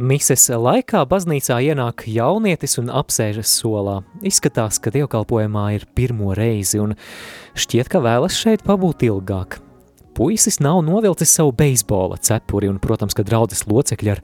[0.00, 3.98] Mises laikā baznīcā ienāk jaunietis un apsēžas solā.
[4.24, 6.94] Izskatās, ka dievkalpojumā ir pirmo reizi un
[7.52, 9.58] šķiet, ka vēlas šeit pabūt ilgāk.
[10.16, 14.22] Puisis nav novilcis savu beisbola cepuri un, protams, ka draudzes locekļi ar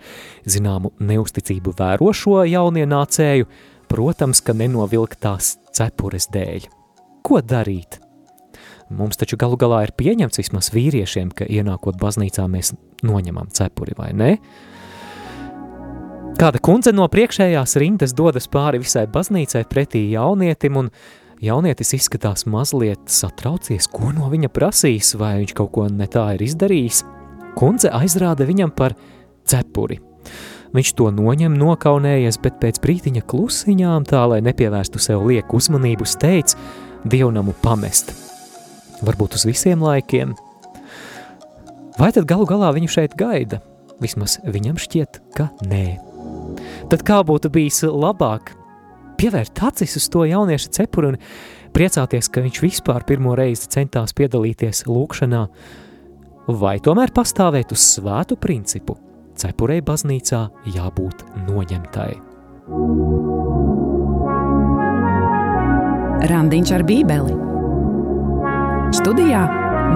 [0.48, 3.48] zināmu neusticību vēro šo jaunienācēju,
[3.92, 6.70] protams, ka nenovilktās cepures dēļ.
[7.20, 7.98] Ko darīt?
[8.96, 12.72] Mums taču galu galā ir pieņemts vismaz vīriešiem, ka ienākot baznīcā mēs
[13.04, 14.32] noņemam cepuri, vai ne?
[16.36, 20.90] Kāda kundze no priekšējās rindas dodas pāri visai baznīcai pretī jaunietim, un
[21.40, 26.44] jaunietis izskatās mazliet satraucies, ko no viņa prasīs, vai viņš kaut ko ne tā ir
[26.44, 27.00] izdarījis.
[27.56, 28.92] Kundze aizrāda viņam par
[29.48, 29.96] cepuri.
[30.76, 36.52] Viņš to noņem nokaunējies, bet pēc brītiņa klusiņām, tā lai nepievērstu sev lieku uzmanību, steidz
[37.08, 38.12] dievnamu pamest.
[39.00, 40.36] Varbūt uz visiem laikiem.
[41.96, 43.62] Vai tad galu galā viņu šeit gaida?
[44.04, 46.05] Vismaz viņam šķiet, ka nē.
[46.90, 48.54] Tad kā būtu bijis labāk
[49.16, 51.18] pievērt acis uz to jauniešu cepuru un
[51.76, 55.42] priecāties, ka viņš vispār pirmo reizi centās piedalīties lūkšanā,
[56.60, 58.98] vai tomēr pastāvēt uz svētu principu,
[59.36, 62.12] cepurei baznīcā jābūt noņemtai.
[66.26, 67.36] Randiņš ar bībeli
[68.96, 69.44] Studijā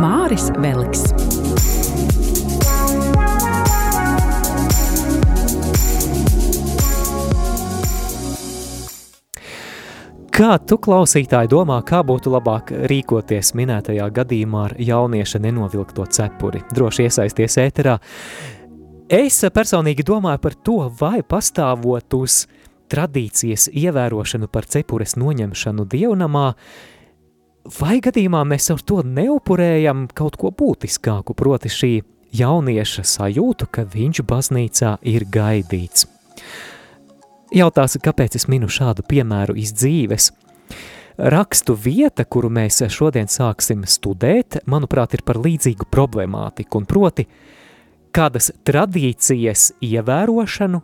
[0.03, 1.07] Māris Veliks.
[10.41, 16.63] Kā tu, klausītāji, domā, kā būtu labāk rīkoties minētajā gadījumā ar jaunieša nenovilkto cepuri?
[16.73, 17.99] Droši iesaisties ēterā.
[19.13, 22.47] Es personīgi domāju par to, vai pastāvot uz
[22.89, 26.47] tradīcijas ievērošanu par cepures noņemšanu dievnamā,
[27.77, 31.95] vai gadījumā mēs ar to neupurējam kaut ko būtiskāku, proti šī
[32.41, 36.09] jaunieša sajūtu, ka viņš baznīcā ir gaidīts.
[37.51, 40.29] Jautās, kāpēc es minu šādu piemēru iz dzīves?
[41.19, 47.27] Rakstu vieta, kuru mēs šodien sāksim studēt, manuprāt, ir par līdzīgu problemātiku, un proti,
[48.15, 50.81] kādas tradīcijas ievērošanu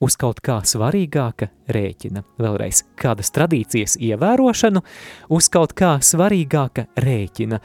[0.00, 2.24] uz kaut kā svarīgāka rēķina.
[2.40, 4.80] Vēlreiz, kādas tradīcijas ievērošanu
[5.36, 7.60] uz kaut kā svarīgāka rēķina.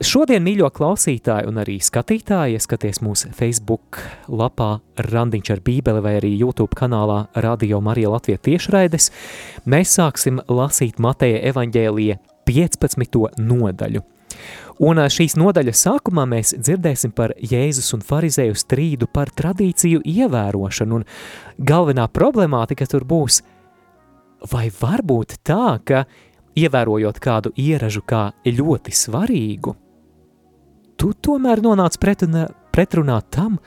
[0.00, 3.98] Šodien, mīļo klausītāji un arī skatītāji, ieskaties mūsu Facebook
[4.32, 9.10] lapā Randiņš ar bībeli vai arī YouTube kanālā Radio Marija Latvija tiešraides,
[9.68, 12.16] mēs sāksim lasīt Mateja evaņģēlija
[12.48, 13.18] 15.
[13.44, 14.00] nodaļu.
[14.88, 21.06] Un šīs nodaļas sākumā mēs dzirdēsim par Jēzus un farizēju strīdu par tradīciju ievērošanu, un
[21.60, 23.42] galvenā problemātika tur būs,
[24.48, 26.06] vai var būt tā, ka
[26.56, 29.76] ievērojot kādu ieražu kā ļoti svarīgu,
[31.00, 33.58] tu tomēr nonāc pretrunā, pretrunā tam,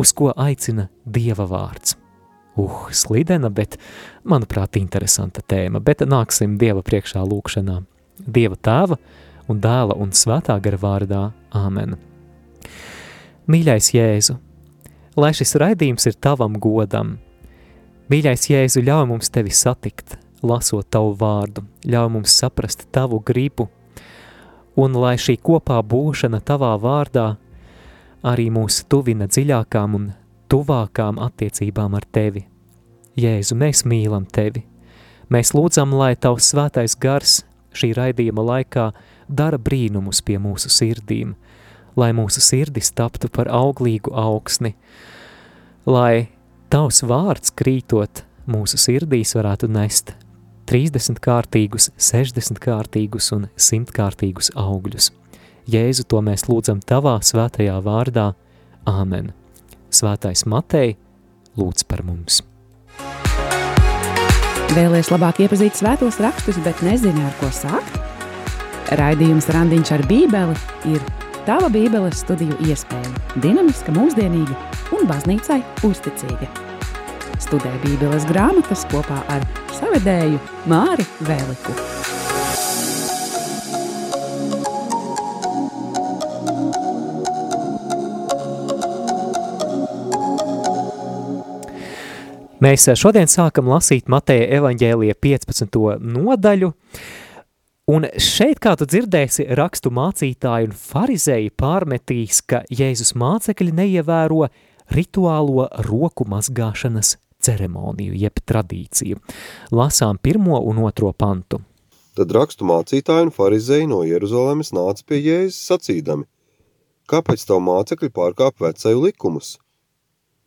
[0.00, 1.96] uz ko aicina Dieva vārds.
[2.58, 3.76] Uh, slidena, bet,
[4.26, 7.80] manuprāt, interesanta tēma, bet nāksim Dieva priekšā lūkšanā.
[8.20, 8.98] Dieva tēva
[9.50, 11.22] un dēla un svētā gara vārdā.
[11.56, 11.96] Āmen.
[13.50, 14.36] Mīļais Jēzu,
[15.18, 17.16] lai šis raidījums ir tavam godam.
[18.10, 20.16] Mīļais Jēzu, ļauj mums tevi satikt,
[20.46, 23.68] lasot tavu vārdu, ļauj mums saprast tavu gribu,
[24.76, 27.34] un lai šī kopā būšana tavā vārdā
[28.26, 30.08] arī mūs tuvina dziļākām un
[30.50, 32.46] tuvākām attiecībām ar tevi.
[33.20, 34.64] Jēzu, mēs mīlam tevi.
[35.30, 37.40] Mēs lūdzam, lai tavs svētais gars
[37.76, 38.90] šī raidījuma laikā
[39.30, 41.36] dara brīnumus pie mūsu sirdīm,
[41.96, 44.74] lai mūsu sirdis taptu par auglīgu augsni,
[45.86, 46.30] lai
[46.70, 50.14] tavs vārds krītot mūsu sirdīs varētu nest
[50.70, 55.08] 30 kārtīgus, 60 kārtīgus un 100 kārtīgus augļus.
[55.70, 58.30] Jēzu, to mēs lūdzam tavā svētajā vārdā.
[58.86, 59.32] Āmen.
[59.90, 60.94] Svētais Matei,
[61.58, 62.38] lūdz par mums.
[64.70, 67.98] Vēlēs labāk iepazīt svētos rakstus, bet nezini, ar ko sākt?
[68.94, 70.54] Raidījums Randiņš ar bībeli
[70.94, 71.02] ir
[71.50, 73.10] tava bībeles studiju iespēja,
[73.42, 74.54] dinamiska, mūsdienīga
[74.94, 76.69] un baznīcai uzticīga.
[77.50, 79.42] Studē bībeles grāmatas kopā ar
[79.74, 80.36] savedēju
[80.70, 81.72] Māri Vēliku.
[92.62, 95.78] Mēs šodien sākam lasīt Mateja evaņģēlija 15.
[96.06, 96.68] nodaļu,
[97.90, 104.46] un šeit, kā tu dzirdēsi, rakstu mācītāji un farizēji pārmetīs, ka Jēzus mācekļi neievēro
[104.94, 107.16] rituālo roku mazgāšanas
[107.46, 109.20] ceremoniju, jeb tradīciju.
[109.74, 111.62] Lasām pirmo un otro pantu.
[112.18, 116.28] Tad rakstu mācītāji un farizēji no Jeruzalemes nāca pie Jēzus sacīdami,
[117.08, 119.56] kāpēc tavu mācekļi pārkāp vecēju likumus?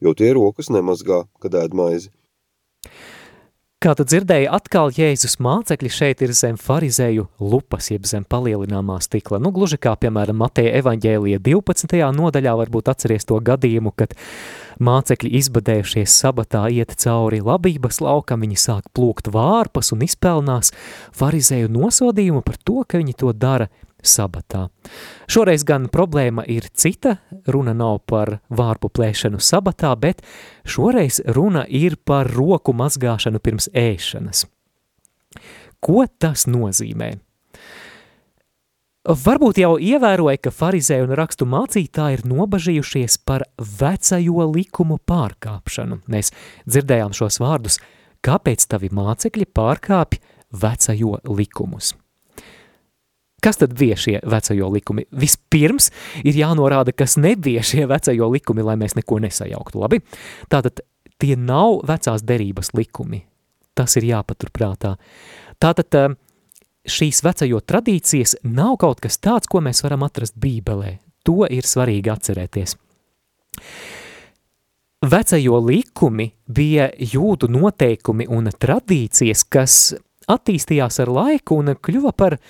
[0.03, 2.11] jo tie rokas nemazgā, kad ēd maizi.
[3.83, 9.41] Kā tu dzirdēji, atkal Jēzus mācekļi šeit ir zem farizēju lupas, jeb zem palielināmā stikla.
[9.43, 11.99] Nu, gluži kā, piemēram, Mateja evaņģēlija 12.
[12.15, 14.15] nodaļā varbūt atceries to gadījumu, kad
[14.79, 20.71] mācekļi izbadējušies sabatā iet cauri labības laukam, viņi sāk plūkt vārpas un izpelnās
[21.19, 23.67] farizēju nosodījumu par to, ka viņi to dara
[24.03, 24.67] sabatā.
[25.31, 27.17] Šoreiz gan problēma ir cita,
[27.47, 30.21] runa nav par vārpu plēšanu sabatā, bet
[30.65, 34.45] šoreiz runa ir par roku mazgāšanu pirms ēšanas.
[35.83, 37.15] Ko tas nozīmē?
[39.03, 45.99] Varbūt jau ievēroja, ka farizēji un rakstu mācītāji ir nobažījušies par vecajo likumu pārkāpšanu.
[46.07, 46.31] Mēs
[46.63, 47.81] dzirdējām šos vārdus,
[48.23, 50.21] kāpēc tavi mācekļi pārkāpj
[50.55, 51.91] vecajo likumus.
[53.43, 55.03] Kas tad bija šie vecajo likumi?
[55.11, 55.89] Vispirms
[56.23, 59.99] ir jānorāda, kas nebija šie vecajo likumi, lai mēs neko nesajauktu, labi?
[60.51, 60.79] Tātad
[61.19, 63.19] tie nav vecās derības likumi.
[63.75, 64.93] Tas ir jāpaturprātā.
[65.59, 66.13] Tātad eh,
[66.87, 70.99] šīs vecajo tradīcijas nav kaut kas tāds, ko mēs varam atrast bībelē.
[71.27, 72.77] To ir svarīgi atcerēties.
[75.03, 79.81] Vecajo likumi bija jūdu noteikumi un tradīcijas, kas
[80.31, 82.47] attīstījās ar laiku un kļuva par uh,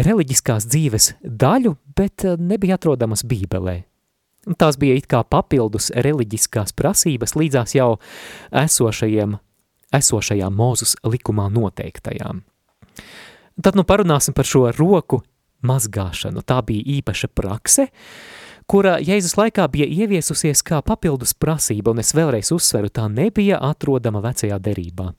[0.00, 3.82] reliģiskās dzīves daļu, bet eh, nebija atrodamas bībelē.
[4.60, 7.94] Tās bija it kā papildus reliģiskās prasības līdzās jau
[8.52, 9.38] esošajiem,
[9.96, 12.42] esošajām mūzus likumā noteiktajām.
[13.62, 15.22] Tad nu parunāsim par šo roku
[15.64, 16.42] mazgāšanu.
[16.44, 17.86] Tā bija īpaša prakse,
[18.68, 24.20] kura Jēzus laikā bija ieviesusies kā papildus prasība, un es vēlreiz uzsveru, tā nebija atrodama
[24.26, 25.14] vecajā derībā.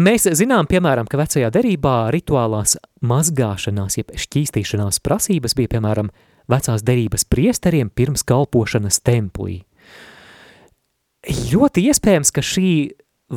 [0.00, 6.08] Mēs zinām, piemēram, ka vecajā derībā rituālās mazgāšanās, jeb šķīstīšanās prasības bija, piemēram,
[6.48, 9.58] vecās derības priesteriem pirms kalpošanas templī.
[11.50, 12.72] Ļoti iespējams, ka šī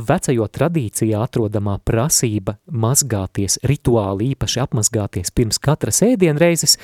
[0.07, 6.77] vecajo tradīcijā atrodamā prasība mazgāties, rituāli īpaši apmazgāties pirms katras ēdienreizes,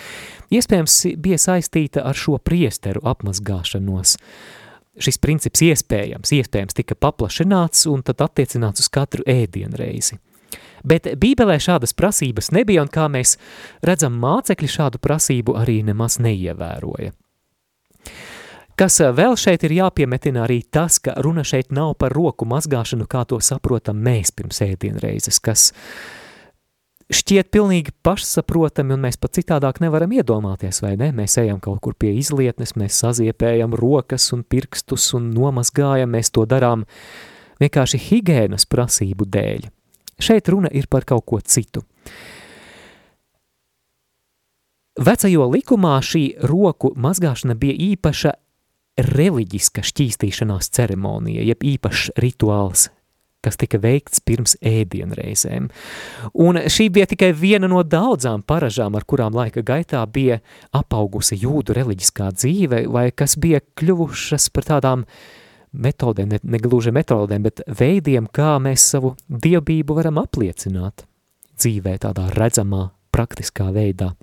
[0.52, 4.18] iespējams bija saistīta ar šo priesteru apmazgāšanos.
[4.20, 4.69] Uh,
[5.02, 10.20] šis princips iespējams, iespējams tika paplašināts un tad attiecināts uz katru ēdienreizi.
[10.84, 13.36] Bet Bībelē šādas prasības nebija, un kā mēs
[13.86, 17.12] redzam, mācekļi šādu prasību arī nemaz neievēroja.
[18.80, 23.26] Kas vēl šeit ir jāpiemetina arī tas, ka runa šeit nav par roku mazgāšanu, kā
[23.28, 26.19] to saprotam mēs pirms ēdienreizes, kas uh,
[27.10, 31.10] šķiet pilnīgi pašsaprotami, un mēs pat citādāk nevaram iedomāties, vai ne?
[31.16, 36.46] Mēs ejam kaut kur pie izlietnes, mēs saziepējam rokas un pirkstus un nomazgājam, mēs to
[36.50, 36.86] darām
[37.60, 39.70] vienkārši higēnas prasību dēļ.
[40.20, 41.84] Šeit runa ir par kaut ko citu.
[45.00, 48.34] Vecajo likumā šī roku mazgāšana bija īpaša
[49.00, 52.90] reliģiska šķīstīšanās ceremonija, jeb īpašs rituāls
[53.46, 55.70] kas tika veikts pirms ēdienreizēm.
[56.44, 60.42] Un šī bija tikai viena no daudzām paražām, ar kurām laika gaitā bija
[60.76, 65.06] apaugusi jūdu reliģiskā dzīve, vai kas bija kļuvušas par tādām
[65.72, 71.06] metodēm, ne, ne gluži metodēm, bet veidiem, kā mēs savu dievbību varam apliecināt
[71.60, 74.14] dzīvē tādā redzamā, praktiskā veidā.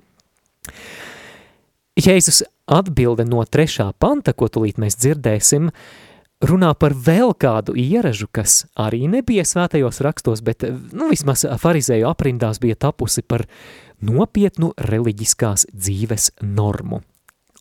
[1.97, 6.06] Jēzus atbilde no trešā panta, ko tulīt mēs dzirdēsim, uh,
[6.43, 12.61] runā par vēl kādu ieražu, kas arī nebija svētajos rakstos, bet nu, vismaz farizēju aprindās
[12.61, 13.47] bija tapusi par
[14.01, 17.01] nopietnu reliģiskās dzīves normu.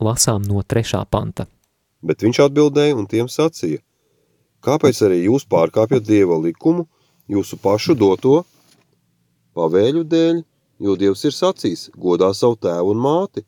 [0.00, 1.46] Lasām no trešā panta.
[2.04, 3.80] Bet viņš atbildēja un tiem sacīja,
[4.64, 6.84] kāpēc arī jūs pārkāpjat Dieva likumu,
[7.32, 8.42] jūsu pašu doto
[9.56, 10.42] pavēļu dēļ,
[10.84, 13.46] jo Dievs ir sacījis, godā savu tēvu un māti,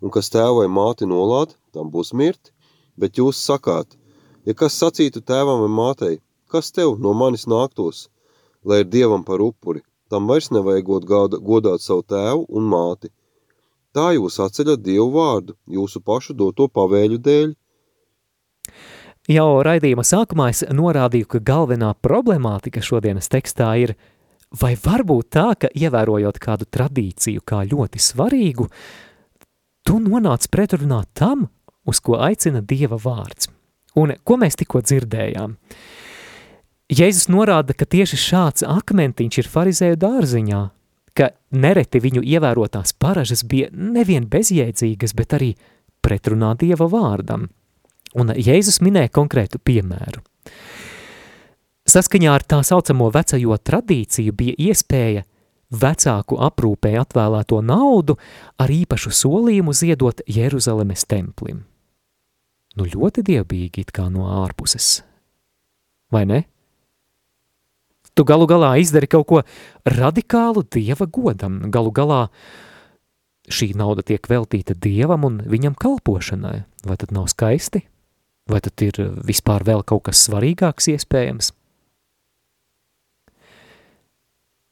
[0.00, 2.54] un kas tēvu vai māti nolāda, tam būs mirti,
[2.96, 3.92] bet jūs sakāt–
[4.44, 6.20] Ja kas sacītu tēvam vai mātei,
[6.52, 8.08] kas tev no manis nāktos,
[8.64, 9.80] lai ir dievam par upuri,
[10.12, 13.10] tam vairs nevajagot godāt savu tēvu un māti.
[13.94, 17.54] Tā jūs atceļat dievu vārdu, jūsu pašu doto pavēļu dēļ.
[19.30, 23.94] Jau raidījuma sākumā es norādīju, ka galvenā problemātika šodienas tekstā ir,
[24.52, 28.68] vai varbūt tā, ka ievērojot kādu tradīciju kā ļoti svarīgu,
[29.86, 31.48] tu nonāc pretrunā tam,
[31.88, 33.48] uz ko aicina Dieva vārds.
[34.00, 35.56] Un ko mēs tikko dzirdējām?
[36.94, 40.62] Jēzus norāda, ka tieši šāds akmentiņš ir farizēju dārziņā,
[41.16, 45.54] ka nereti viņu ievērotās paražas bija nevien bezjēdzīgas, bet arī
[46.04, 47.48] pretrunā Dieva vārdam.
[48.14, 50.22] Un Jēzus minēja konkrētu piemēru.
[51.88, 55.24] Saskaņā ar tā saucamo vecajo tradīciju bija iespēja
[55.74, 58.16] vecāku aprūpē atvēlēto naudu
[58.60, 61.64] ar īpašu solījumu ziedot Jeruzalemes templim.
[62.74, 64.98] Nu ļoti dievbīgi it kā no ārpuses.
[66.10, 66.42] Vai ne?
[68.14, 69.40] Tu galu galā izdari kaut ko
[69.90, 71.58] radikālu dieva godam.
[71.74, 72.20] Galu galā
[73.50, 76.62] šī nauda tiek veltīta dievam un viņam kalpošanai.
[76.86, 77.82] Vai tad nav skaisti?
[78.50, 81.52] Vai tad ir vispār vēl kaut kas svarīgāks iespējams?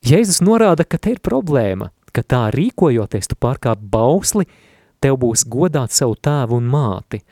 [0.02, 4.48] Jēzus norāda, ka te ir problēma, ka tā rīkojoties tu pārkāp bausli,
[5.02, 7.22] tev būs godāt savu tēvu un māti.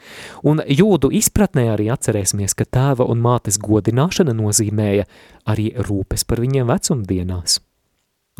[0.47, 5.07] Un jūdu izpratnē arī atcerēsimies, ka tēva un mātes godināšana nozīmēja
[5.51, 7.61] arī rūpes par viņiem vecumdienās.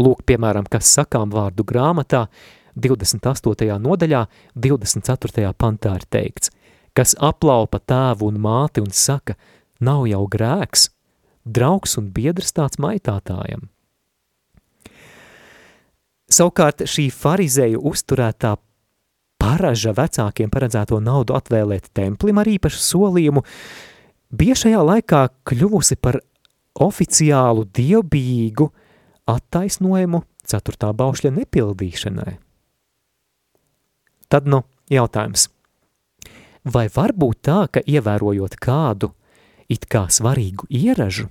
[0.01, 2.27] Lūk, piemēram, kas sakām vārdu grāmatā,
[2.81, 3.67] 28.
[3.83, 5.51] nodaļā, 24.
[5.59, 6.53] pantā ir teikts,
[6.97, 9.37] kas aplaupa tēvu un māti un saka,
[9.81, 10.89] nav jau grēks,
[11.45, 13.69] draugs un biedrs tāds maitātājam.
[16.31, 18.55] Savukārt šī farizēju uzturētā
[19.41, 23.45] paraža vecākiem paredzēto naudu atvēlēt templim ar īpašu solījumu,
[24.31, 26.21] bija šajā laikā kļuvusi par
[26.81, 28.69] oficiālu dievbijīgu
[29.31, 32.35] attaisnojumu ceturtā baušļa nepildīšanai.
[34.31, 35.49] Tad nu jautājums,
[36.65, 39.11] vai var būt tā, ka ievērojot kādu
[39.71, 41.29] it kā svarīgu ieražu,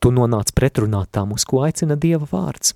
[0.00, 2.74] tu nonāc pretrunā tam, uz ko aicina Dieva vārds?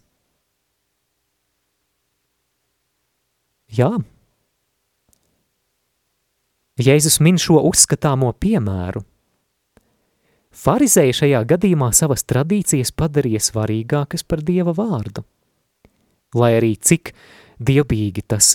[3.68, 3.90] Jā.
[6.78, 9.02] Jēzus min šo uzskatāmo piemēru.
[10.58, 15.24] Farizēji šajā gadījumā savas tradīcijas padarīja svarīgākas par Dieva vārdu.
[16.38, 17.12] Lai arī cik
[17.58, 18.54] dievbīgi tas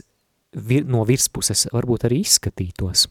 [0.55, 3.09] vir, no virspuses varbūt arī izskatītos.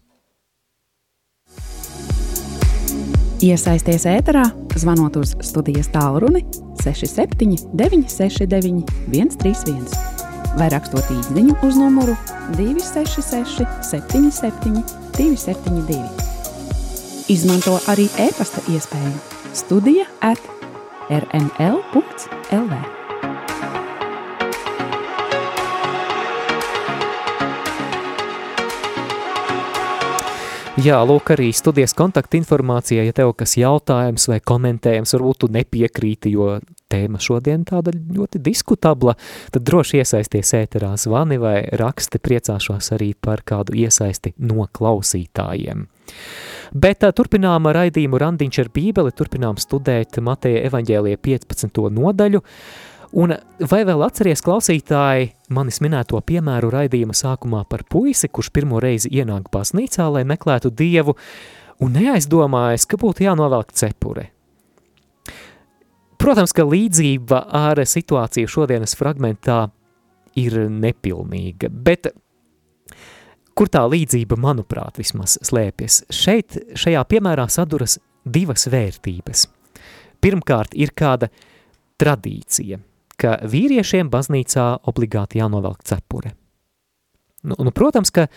[3.42, 4.46] Iesaisties ēterā,
[4.78, 6.44] zvanot uz studijas tālruni
[6.80, 12.16] 67 969 131 vai rakstot īsiņu uz numuru
[12.56, 14.82] 266, 77,
[15.16, 16.00] 272.
[17.32, 19.14] Izmanto arī e-pasta iespēju
[19.56, 20.40] Studija at
[21.12, 22.82] rml.lv.
[30.82, 36.32] Jā, lūk, arī studijas kontakta informācija, ja tev kas jautājums vai komentējums, varbūt tu nepiekrīti,
[36.32, 36.56] jo
[36.92, 39.16] tēma šodien tāda ļoti diskutabla,
[39.54, 45.88] tad droši iesaisties ēterā zvani vai raksti, priecāšos arī par kādu iesaisti no klausītājiem.
[46.72, 51.84] Bet turpinām raidījumu Randiņš ar bībeli, turpinām studēt Mateja evaņģēlija 15.
[51.92, 52.42] nodaļu,
[53.12, 53.34] Un
[53.68, 59.50] vai vēl atceries klausītāji manis minēto piemēru raidījuma sākumā par puisi, kurš pirmo reizi ienāk
[59.52, 61.12] baznīcā, lai meklētu dievu,
[61.84, 64.30] un neaizdomājas, ka būtu jānovelk cepure?
[66.22, 69.64] Protams, ka līdzība ar situāciju šodienas fragmentā
[70.38, 72.12] ir nepilnīga, bet
[73.58, 76.04] kur tā līdzība, manuprāt, vismaz slēpjas?
[76.14, 79.44] Šeit, šajā piemērā saduras divas vērtības.
[80.22, 81.28] Pirmkārt, ir kāda
[81.98, 82.78] tradīcija–
[83.22, 86.34] ka vīriešiem baznīcā obligāti jānovelk cepure.
[87.42, 88.28] Nu, nu, protams, ka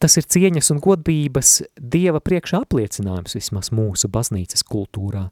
[0.00, 5.30] tas ir cieņas un godbības Dieva priekšā apliecinājums vismaz mūsu baznīcas kultūrā.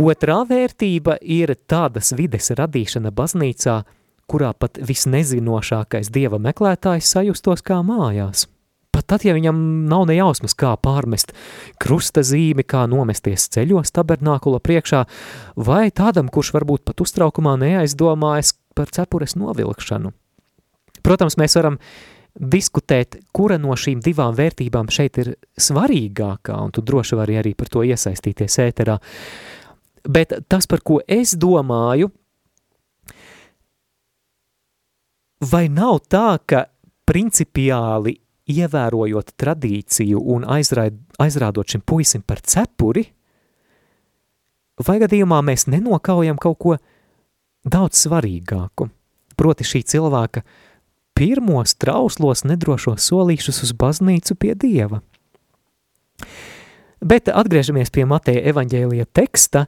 [0.00, 3.82] Otrā vērtība ir tādas vides radīšana baznīcā,
[4.30, 8.46] kurā pat visnezinošākais Dieva meklētājs sajustos kā mājās–
[8.92, 9.56] Pat tad, ja viņam
[9.88, 11.30] nav ne jausmas, kā pārmest
[11.80, 15.06] krusta zīmi, kā nomesties ceļos tabernākula priekšā,
[15.56, 20.12] vai tādam, kurš varbūt pat uztraukumā neaizdomājas par cepures novilkšanu.
[21.00, 21.80] Protams, mēs varam
[22.36, 27.72] diskutēt, kura no šīm divām vērtībām šeit ir svarīgākā, un tu droši vari arī par
[27.72, 28.98] to iesaistīties ēterā.
[30.08, 32.10] Bet tas, par ko es domāju,
[35.50, 36.66] vai nav tā, ka
[37.06, 38.16] principiāli
[38.52, 43.04] ievērojot tradīciju un aizraid, aizrādot šim puisim par cepuri,
[44.86, 46.76] vai gadījumā mēs nenokaujam kaut ko
[47.62, 48.88] daudz svarīgāku,
[49.38, 50.42] proti šī cilvēka
[51.18, 55.02] pirmos trauslos nedrošos solīšus uz baznīcu pie Dieva.
[57.02, 59.66] Bet atgriežamies pie Mateja evaņģēlija teksta,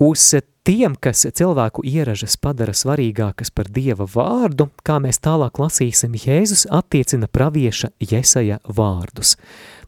[0.00, 0.30] uz
[0.64, 7.28] tiem, kas cilvēku ieražas padara svarīgākas par Dieva vārdu, kā mēs tālāk lasīsim, Jēzus attiecina
[7.28, 9.36] pravieša Jesaja vārdus.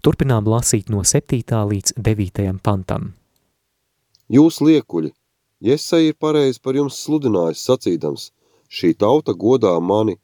[0.05, 1.41] Turpinām lasīt no 7.
[1.73, 2.43] līdz 9.
[2.63, 3.15] pantam.
[4.29, 5.15] Jūs liekuļi,
[5.65, 8.31] Jesaja ir pareizi par jums sludinājis sacīdams,
[8.69, 10.19] šī tauta godā mani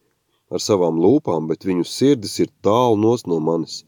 [0.52, 3.80] ar savām lūpām, bet viņu sirdis ir tālu nos no manis.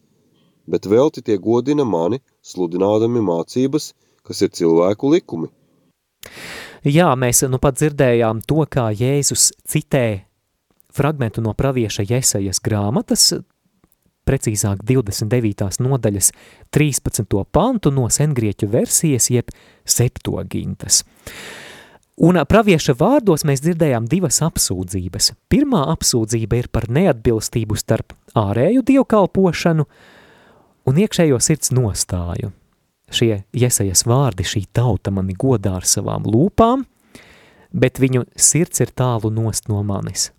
[0.70, 3.92] Bet velti tie godina mani, sludinādami mācības,
[4.24, 5.52] kas ir cilvēku likumi–
[6.84, 10.26] Jā, mēs nu pat dzirdējām to, kā Jēzus citē
[10.92, 13.30] fragmentu no pravieša Jesajas grāmatas,
[14.28, 15.80] precīzāk 29.
[15.80, 16.28] nodaļas
[16.76, 17.24] 13.
[17.48, 19.48] pantu no sengrieķu versijas jeb
[19.88, 21.00] septogintas.
[22.20, 25.32] Un pravieša vārdos mēs dzirdējām divas apsūdzības.
[25.48, 29.88] Pirmā apsūdzība ir par neatbilstību starp ārēju dievkalpošanu
[30.88, 32.52] un iekšējo sirds nostāju.
[33.14, 36.86] Šie iesajas vārdi, šī tauta mani godā ar savām lūpām,
[37.74, 40.30] bet viņu sirds ir tālu nost no manis.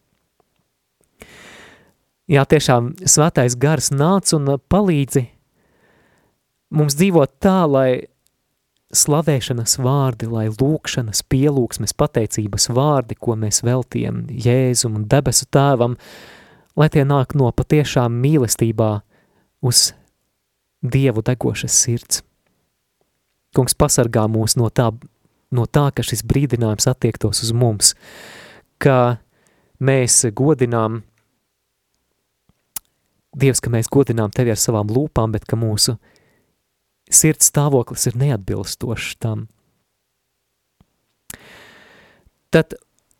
[2.25, 5.27] Jā, tiešām svētais gars nāc un palīdzi
[6.73, 7.89] mums dzīvot tā, lai
[8.95, 15.97] slavēšanas vārdi, lai lūkšanas, pielūgsmes, pateicības vārdi, ko mēs veltījam Jēzum un debesu tēvam,
[16.79, 18.91] lai tie nāk no patiešām mīlestībā
[19.65, 19.91] uz
[20.85, 22.21] Dievu degošas sirds.
[23.55, 24.89] Kungs pasargā mūs no tā,
[25.55, 27.93] no tā, ka šis brīdinājums attiektos uz mums,
[28.77, 29.17] ka
[29.79, 31.03] mēs godinām
[33.35, 35.97] Dievs, ka mēs godinām Tevi ar savām lūpām, bet ka mūsu
[37.11, 39.49] sirds stāvoklis ir neatbilstošs tam.
[42.55, 42.77] Tad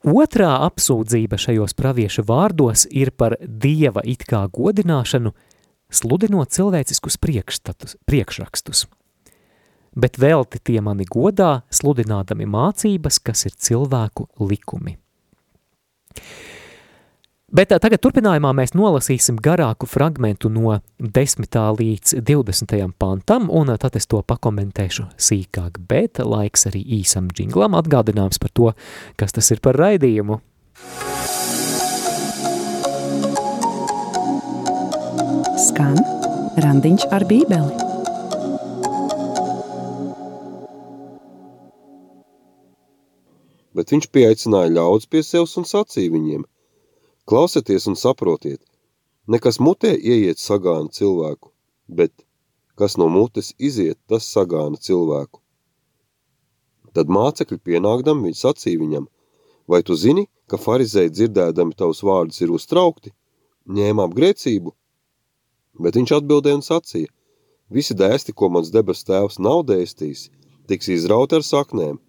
[0.08, 5.34] otrā apsūdzība šajos pravieša vārdos ir par Dieva it kā godināšanu,
[5.96, 8.86] sludinot cilvēciskus priekšrakstus.
[9.96, 14.98] Bet velti tie mani godā, sludinādami mācības, kas ir cilvēku likumi.
[17.56, 21.56] Bet tagad turpinājumā mēs nolasīsim garāku fragmentu no 10.
[21.80, 22.76] līdz 20.
[23.00, 28.74] pantam, un tad es to pakomentēšu sīkāk, bet laiks arī īsam džinglam atgādināms par to,
[29.16, 30.42] kas tas ir par raidījumu.
[35.56, 35.96] Skan
[36.64, 37.84] randiņš ar bībeli.
[43.76, 46.44] Bet viņš pieaicināja ļaudis pie sevis un sacīja viņiem–
[47.26, 48.60] Klausieties un saprotiet,
[49.26, 51.50] nekas mutē ieiet sagāna cilvēku,
[51.90, 52.14] bet
[52.78, 55.42] kas no mutes iziet, tas sagāna cilvēku.
[56.94, 59.10] Tad mācekļi pienākdam viņi sacīja viņam,
[59.66, 63.16] vai tu zini, ka farizēji dzirdēdami tavus vārdus ir uztraukti,
[63.66, 64.76] ņēma apgrēcību?
[65.82, 67.12] Bet viņš atbildēja un sacīja,
[67.70, 70.30] visi dēsti, ko mans debes tēvs nav dēstījis,
[70.70, 72.00] tiks izrauti ar saknēm.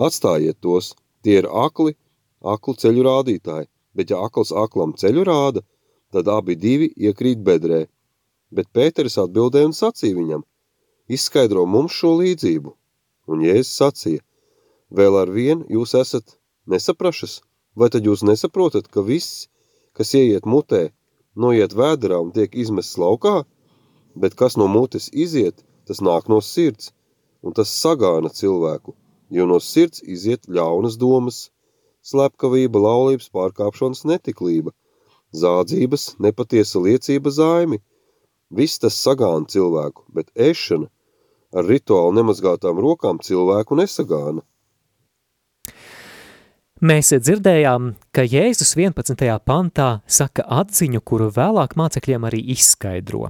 [0.00, 1.94] Atstājiet tos, tie ir akli,
[2.40, 5.62] aklu ceļu rādītāji, bet ja akls aklam ceļu rāda,
[6.12, 7.86] tad abi divi iekrīt bedrē.
[8.52, 10.44] Bet Pēteris atbildēja un sacīja viņam,
[11.08, 12.72] izskaidro mums šo līdzību.
[13.32, 14.24] Un Jēzus sacīja,
[14.90, 16.36] vēl ar vienu jūs esat
[16.68, 17.40] nesaprašas,
[17.76, 19.46] vai tad jūs nesaprotat, ka viss,
[19.96, 20.90] kas ieiet mutē,
[21.36, 23.42] noiet vēderā un tiek izmests laukā,
[24.14, 26.92] bet kas no mutes iziet, tas nāk no sirds,
[27.42, 28.94] un tas sagāna cilvēku,
[29.30, 31.48] jo no sirds iziet ļaunas domas,
[32.02, 34.74] slepkavība, laulības pārkāpšanas netiklība,
[35.32, 37.80] zādzības, nepatiesa liecība zaimi.
[38.52, 40.90] Viss tas sagāna cilvēku, bet ešana
[41.56, 44.44] ar rituāli nemazgātām rokām cilvēku nesagāna.
[46.82, 49.14] Mēs dzirdējām, ka Jēzus 11.
[49.46, 53.28] pantā saka atziņu, kuru vēlāk mācekļiem arī izskaidro.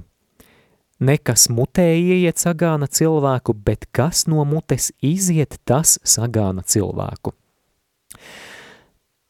[1.04, 7.34] Nekas mutē ieiet sagāna cilvēku, bet kas no mutes iziet, tas sagāna cilvēku.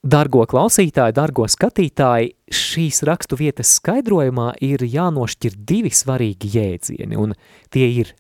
[0.07, 7.35] Dargo klausītāji, dargo skatītāji, šīs rakstu vietas skaidrojumā ir jānošķir divi svarīgi jēdzieni, un
[7.75, 8.15] tie ir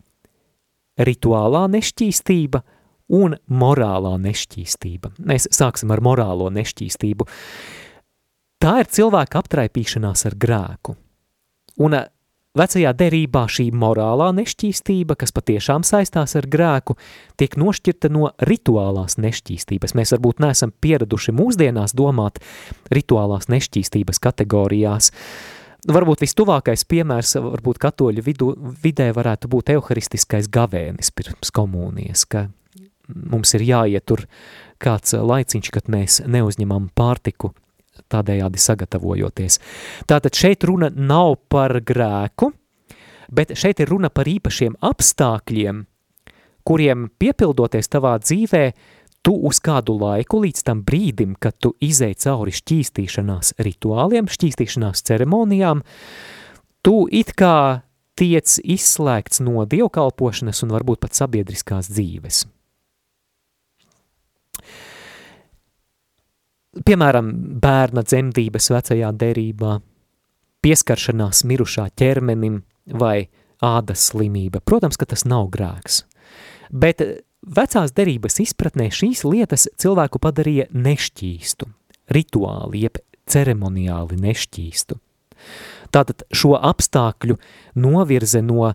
[0.98, 2.66] rituālā nešķīstība
[3.12, 5.12] un morālā nešķīstība.
[5.28, 7.28] Mēs sāksim ar morālo nešķīstību.
[8.62, 10.96] Tā ir cilvēka aptraipīšanās ar grēku.
[11.82, 12.02] Un
[12.52, 16.98] Vecajā derībā šī morālā nešķīstība, kas patiešām saistās ar grēku,
[17.40, 19.94] tiek nošķirta no rituālās nešķīstības.
[19.96, 22.42] Mēs varbūt neesam pieraduši mūsdienās domāt
[22.92, 25.08] rituālās nešķīstības kategorijās.
[25.88, 28.52] Varbūt vistuvākais piemērs, varbūt katoļu vidu,
[28.84, 32.50] vidē varētu būt euharistiskais gavēnis pirms komunijas, ka
[33.14, 34.26] mums ir jāiet tur
[34.82, 37.52] kāds laiciņš, kad mēs neuzņemam pārtiku
[38.12, 39.58] tādējādi sagatavojoties.
[40.08, 42.52] Tātad šeit runa nav par grēku,
[43.32, 45.84] bet šeit ir runa par īpašiem apstākļiem,
[46.66, 48.64] kuriem piepildoties tavā dzīvē,
[49.22, 55.84] tu uz kādu laiku līdz tam brīdim, kad tu izēj cauri šķīstīšanās rituāliem, šķīstīšanās ceremonijām,
[56.82, 57.82] tu it kā
[58.18, 62.44] tiec izslēgts no dievkalpošanas un varbūt pat sabiedriskās dzīves.
[66.72, 67.28] Piemēram,
[67.60, 69.76] bērna dzemdības vecajā derībā,
[70.64, 72.62] pieskaršanās mirušā ķermenim
[72.96, 73.28] vai
[73.62, 74.62] ādas slimība.
[74.64, 76.02] Protams, ka tas nav grēks.
[76.72, 77.02] Bet
[77.42, 81.68] vecās derības izpratnē šīs lietas cilvēku padarīja nešķīstu.
[82.12, 84.96] Rituāli, jeb ceremoniāli nešķīstu.
[85.92, 87.36] Tātad šo apstākļu
[87.82, 88.72] novirze no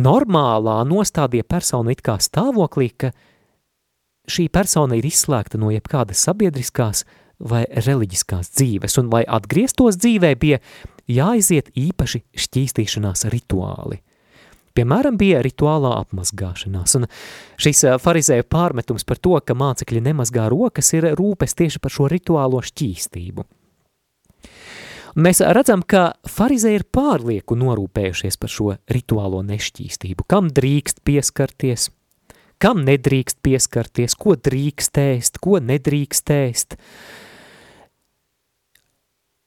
[0.00, 3.12] normālā nostādīja personu it kā stāvoklī, ka
[4.30, 7.04] šī persona ir izslēgta no jebkādas sabiedriskās
[7.40, 10.60] vai reliģiskās dzīves, un lai atgrieztos dzīvē, bija
[11.10, 14.00] jāiziet īpaši šķīstīšanās rituāli.
[14.76, 17.06] Piemēram, bija rituālā apmazgāšanās, un
[17.60, 22.62] šis farizēja pārmetums par to, ka mācekļi nemazgā rokas, ir rūpes tieši par šo rituālo
[22.62, 23.46] šķīstību.
[25.18, 31.88] Mēs redzam, ka farizēji ir pārlieku norūpējušies par šo rituālo nešķīstību, kam drīkst pieskarties,
[32.62, 36.78] kam nedrīkst pieskarties, ko drīkst ēst, ko nedrīkst ēst.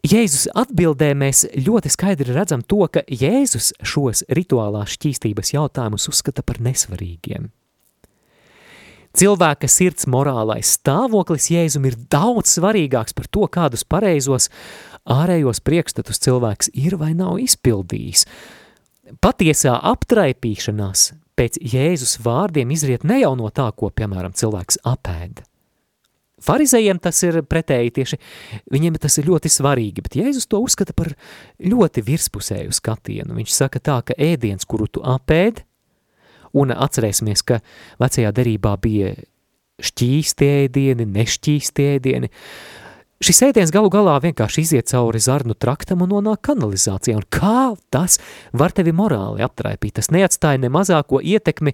[0.03, 6.59] Jēzus atbildē mēs ļoti skaidri redzam to, ka Jēzus šos rituālās šķīstības jautājumus uzskata par
[6.59, 7.45] nesvarīgiem.
[9.15, 14.49] Cilvēka sirds morālais stāvoklis Jēzum ir daudz svarīgāks par to, kādus pareizos
[15.07, 18.25] ārējos priekšstatus cilvēks ir vai nav izpildījis.
[19.23, 25.47] Patiesā aptraipīšanās pēc Jēzus vārdiem izriet ne jau no tā, ko, piemēram, cilvēks apēda.
[26.43, 28.19] Farizējiem tas ir pretēji tieši,
[28.73, 31.13] viņiem tas ir ļoti svarīgi, bet Jēzus to uzskata par
[31.63, 33.37] ļoti virspusēju skatienu.
[33.39, 35.65] Viņš saka tā, ka ēdiens, kuru tu apēdi,
[36.53, 37.59] un atcerēsimies, ka
[38.01, 39.15] vecajā derībā bija
[39.83, 42.33] šķīsti ēdieni, nešķīsti ēdieni,
[43.23, 48.17] Šis ēdiens galu galā vienkārši iziet cauri zarnu traktam un nonāk kanalizācijā, un kā tas
[48.51, 49.93] var tevi morāli aptraipīt?
[49.95, 51.71] Tas neatstāja ne mazāko ietekmi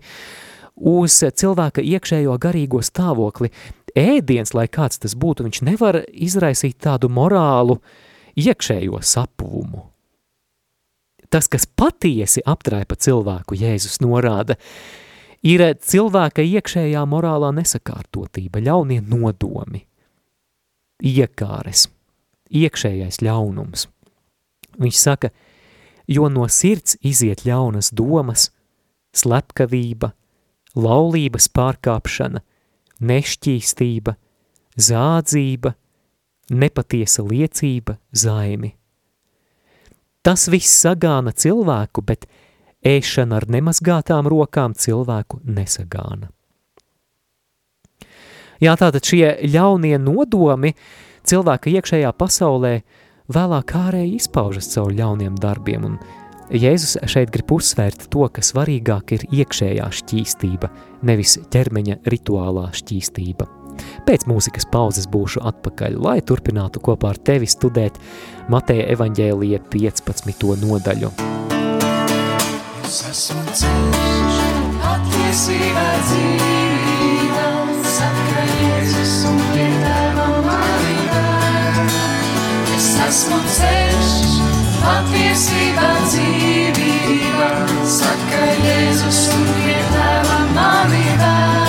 [0.92, 3.50] uz cilvēka iekšējo garīgo stāvokli.
[3.98, 7.80] Ēdiens, lai kāds tas būtu, viņš nevar izraisīt tādu morālu
[8.40, 9.86] iekšējo sapuvumu.
[11.30, 14.58] Tas, kas patiesi aptraipa cilvēku, Jēzus norāda,
[15.46, 19.86] ir cilvēka iekšējā morālā nesakārtotība, ļaunie nodomi
[21.06, 21.88] iekāres,
[22.50, 23.86] iekšējais ļaunums.
[24.80, 25.30] Viņš saka,
[26.10, 28.50] jo no sirds iziet ļaunas domas,
[29.16, 30.12] slepkavība,
[30.76, 32.42] laulības pārkāpšana,
[33.00, 34.16] nešķīstība,
[34.80, 35.74] zādzība,
[36.50, 38.74] nepatiesa liecība, zaimi.
[40.26, 42.28] Tas viss sagāna cilvēku, bet
[42.86, 46.30] ēšana ar nemazgātām rokām cilvēku nesagāna.
[48.60, 50.74] Jā, tātad šie ļaunie nodomi
[51.24, 52.74] cilvēka iekšējā pasaulē
[53.32, 55.96] vēlāk ārēji izpaužas caur ļauniem darbiem, un
[56.50, 60.72] Jēzus šeit grib uzsvērt to, ka svarīgāk ir iekšējā šķīstība,
[61.06, 63.46] nevis ķermeņa rituālā šķīstība.
[64.08, 68.00] Pēc mūzikas pauzes būšu atpakaļ, lai turpinātu kopā ar tevi studēt
[68.50, 70.48] Mateja evaņģēlija 15.
[70.64, 71.12] nodaļu.
[72.90, 74.40] Es esmu ceļš,
[74.82, 77.46] patiesībā dzīvība,
[77.94, 81.24] saka Jēzus un pie tēva manībā.
[82.74, 83.89] Es esmu ceļš,
[84.84, 87.50] patiesībā dzīvība,
[88.00, 91.69] saka Jēzus un pie tēva manībā.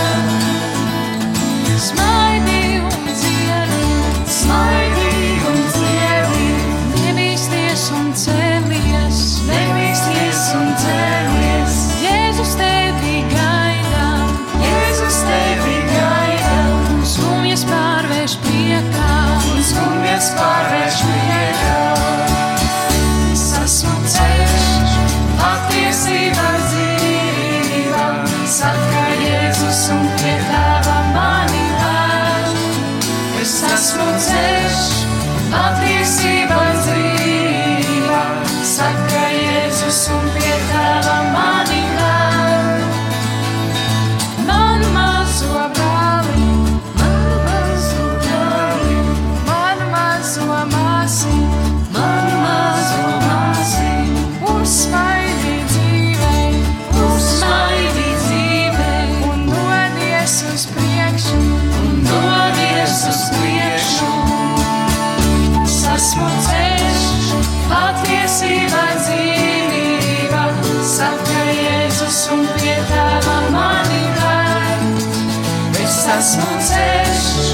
[76.31, 77.47] Esmu ceļš,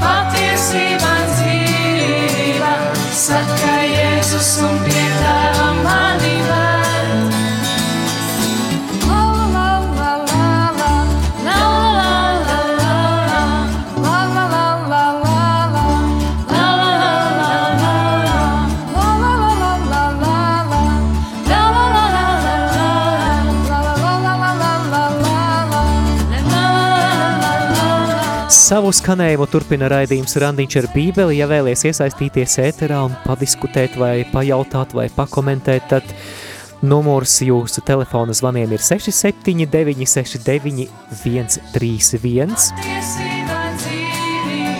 [0.00, 2.70] patiesība dzīvība,
[3.12, 5.01] saka Jēzus un pie
[28.72, 31.34] Savu skanējumu turpina raidījums Randiņš ar bībeli.
[31.36, 36.08] Ja vēlies iesaistīties ēterā un padiskutēt vai pajautāt vai pakomentēt, tad
[36.80, 40.88] numurs jūsu telefona zvaniem ir 679 69
[41.20, 42.56] 131.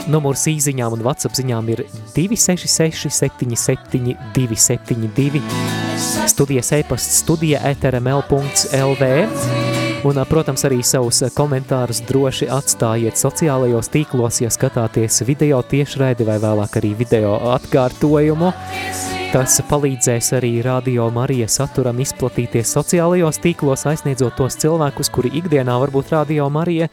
[0.08, 1.84] Numurs īsiņām un WhatsApp ziņām ir
[2.16, 5.44] 266 77 272,
[6.32, 9.12] studijas e-pasts studija etrml.lv.
[10.02, 16.74] Un, protams, arī savus komentārus droši atstājiet sociālajos tīklos, ja skatāties video tiešraidi vai vēlāk
[16.80, 18.50] arī video atkārtojumu.
[19.30, 26.10] Tas palīdzēs arī Radio Marija saturam izplatīties sociālajos tīklos, aizsniedzot tos cilvēkus, kuri ikdienā varbūt
[26.16, 26.90] Radio Marija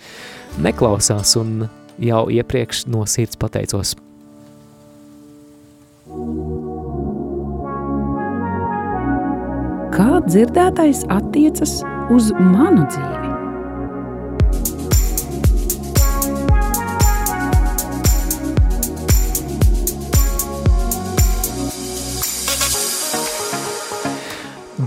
[0.62, 1.66] neklausās un
[1.98, 3.98] jau iepriekš no sirds pateicos.
[9.98, 13.30] Kā dzirdētais attiecas uz manu dzīvi?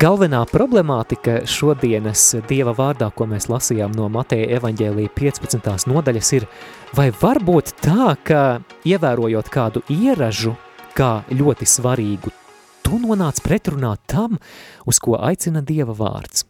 [0.03, 5.87] Galvenā problemātika šodienas Dieva vārdā, ko mēs lasījām no Mateja evaņģēlija 15.
[5.93, 6.49] nodaļas, ir,
[6.99, 8.43] vai var būt tā, ka
[8.83, 10.57] ievērojot kādu ieražu
[10.99, 12.35] kā ļoti svarīgu,
[12.83, 14.41] tu nonāc pretrunā tam,
[14.91, 16.49] uz ko aicina Dieva vārds.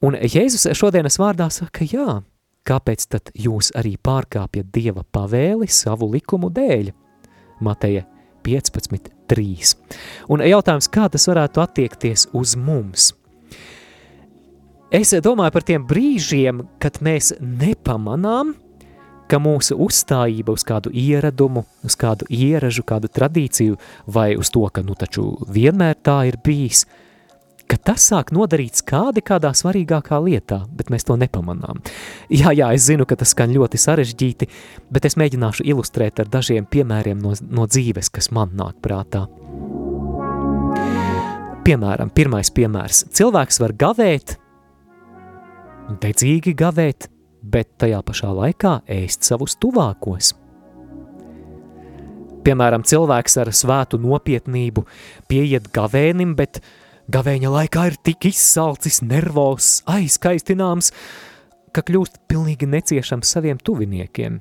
[0.00, 2.22] Un Jēzus šodienas vārdā saka, jā,
[2.64, 6.88] kāpēc tad jūs arī pārkāpjat Dieva pavēli savu likumu dēļ?
[7.60, 8.06] Mateja
[8.46, 9.74] 15, 3.
[10.32, 13.10] Un jautājums, kā tas varētu attiekties uz mums?
[14.88, 18.54] Es domāju par tiem brīžiem, kad mēs nepamanām,
[19.28, 23.76] ka mūsu uzstājība uz kādu ieradumu, uz kādu ieražu, kādu tradīciju,
[24.08, 26.86] vai uz to, ka nu taču vienmēr tā ir bijis,
[27.70, 31.78] ka tas sāk nodarīt skādi kādā svarīgākā lietā, bet mēs to nepamanām.
[32.32, 34.48] Jā, jā, es zinu, ka tas skan ļoti sarežģīti,
[34.90, 39.28] bet es mēģināšu ilustrēt ar dažiem piemēriem no, no dzīves, kas man nāk prātā.
[41.66, 43.04] Piemēram, pirmais piemērs.
[43.14, 44.34] Cilvēks var gavēt,
[46.02, 47.06] dedzīgi gavēt,
[47.40, 50.34] bet tajā pašā laikā ēst savus tuvākos.
[52.40, 54.86] Piemēram, cilvēks ar svētu nopietnību
[55.28, 56.62] pieiet gavēnim, bet
[57.10, 60.92] Gavēņa laikā ir tik izsalcis, nervos, aizkaistināms,
[61.74, 64.38] ka kļūst pilnīgi neciešams saviem tuviniekiem.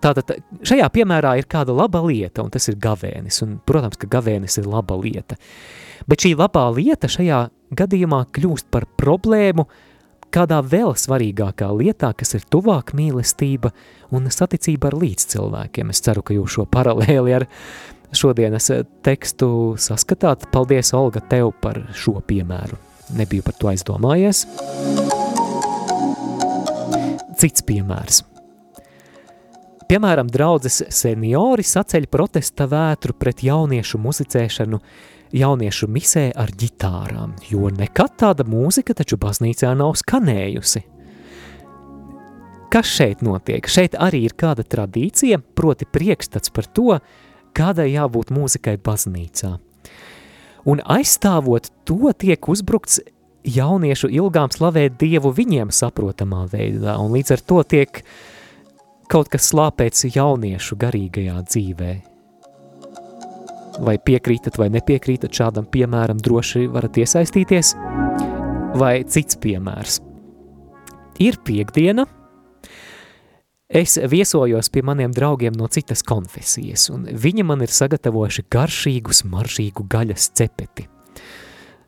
[0.00, 0.32] Tātad
[0.64, 4.68] šajā piemērā ir kāda laba lieta, un tas ir gavēnis, un, protams, ka gavēnis ir
[4.70, 5.36] laba lieta.
[6.08, 7.42] Bet šī labā lieta šajā
[7.76, 9.66] gadījumā kļūst par problēmu
[10.32, 13.74] kādā vēl svarīgākā lietā, kas ir tuvāk mīlestība
[14.14, 15.92] un saticība ar līdzcilvēkiem.
[15.92, 17.48] Es ceru, ka jūs šo paralēli ar
[18.16, 20.48] šodienas eh, tekstu saskatāt.
[20.52, 22.78] Paldies, Olga, tev par šo piemēru.
[23.18, 24.44] Nebiju par to aizdomājies.
[27.40, 28.22] Cits piemērs.
[29.90, 34.78] Piemēram, draudzes seniori saceļ protesta vētru pret jauniešu muzicēšanu
[35.34, 40.84] jauniešu misē ar ģitārām, jo nekad tāda mūzika taču baznīcā nav skanējusi.
[42.70, 43.66] Kas šeit notiek?
[43.66, 47.00] Šeit arī ir kāda tradīcija, proti priekšstats par to,
[47.56, 49.56] kādai jābūt mūzikai baznīcā.
[50.68, 53.00] Un aizstāvot to tiek uzbrukts
[53.48, 58.02] jauniešu ilgām slavēt Dievu viņiem saprotamā veidā, un līdz ar to tiek
[59.10, 61.94] kaut kas slāpēts jauniešu garīgajā dzīvē.
[63.80, 67.74] Vai piekrītat vai nepiekrītat šādam piemēram droši varat iesaistīties?
[68.76, 70.00] Vai cits piemērs?
[71.20, 72.06] Ir piekdiena–
[73.70, 79.84] Es viesojos pie maniem draugiem no citas konfesijas, un viņi man ir sagatavojuši garšīgu, smaržīgu
[79.86, 80.88] gaļas cepeti.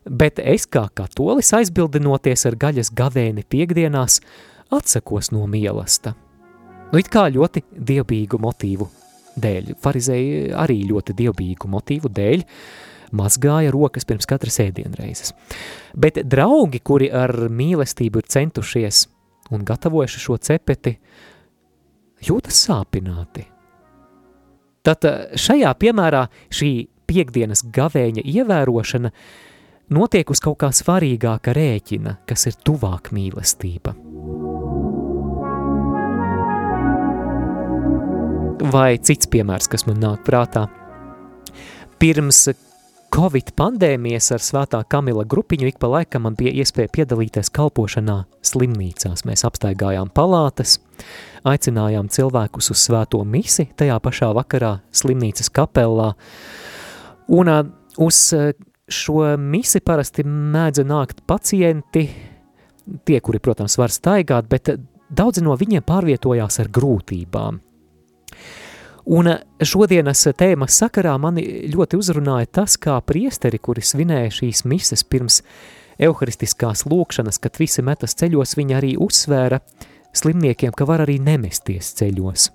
[0.07, 4.21] Bet es kā katolis aizbildinoties ar gaļas gavēni piekdienās,
[4.71, 6.13] atsakos no mielasta.
[6.93, 8.87] Nu, it kā ļoti dievbīgu motīvu
[9.43, 12.45] dēļ, farizēji arī ļoti dievbīgu motīvu dēļ,
[13.11, 15.35] mazgāja rokas pirms katras ēdienreizes.
[15.99, 19.03] Bet draugi, kuri ar mīlestību ir centušies
[19.51, 21.29] un gatavojuši šo cepeti, uh,
[22.27, 23.47] jūtas sāpināti.
[24.83, 25.05] Tad
[25.39, 26.71] šajā piemērā šī
[27.07, 29.11] piekdienas gavēņa ievērošana
[29.95, 33.95] notiek uz kaut kā svarīgāka rēķina, kas ir tuvāk mīlestība.
[38.73, 40.67] Vai cits piemērs, kas man nāk prātā.
[41.99, 42.47] Pirms
[43.13, 49.21] Covid pandēmijas ar svētā Kamila grupiņu ik pa laikam man bija iespēja piedalīties kalpošanā slimnīcās.
[49.29, 50.79] Mēs apstaigājām palātas,
[51.45, 56.07] aicinājām cilvēkus uz svēto misi tajā pašā vakarā slimnīcas kapellā.
[57.37, 57.51] Un
[58.01, 58.21] uz
[58.97, 62.07] šo misi parasti mēdza nākt pacienti,
[63.05, 64.73] tie, kuri, protams, var staigāt, bet
[65.13, 67.61] daudzi no viņiem pārvietojās ar grūtībām.
[69.03, 69.27] Un
[69.59, 75.41] šodienas tēmas sakarā mani ļoti uzrunāja tas, kā priesteri, kuri svinēja šīs mises pirms
[75.99, 79.59] evharistiskās lūkšanas, kad visi metas ceļos, viņi arī uzsvēra
[80.15, 82.47] slimniekiem, ka var arī nemesties ceļos,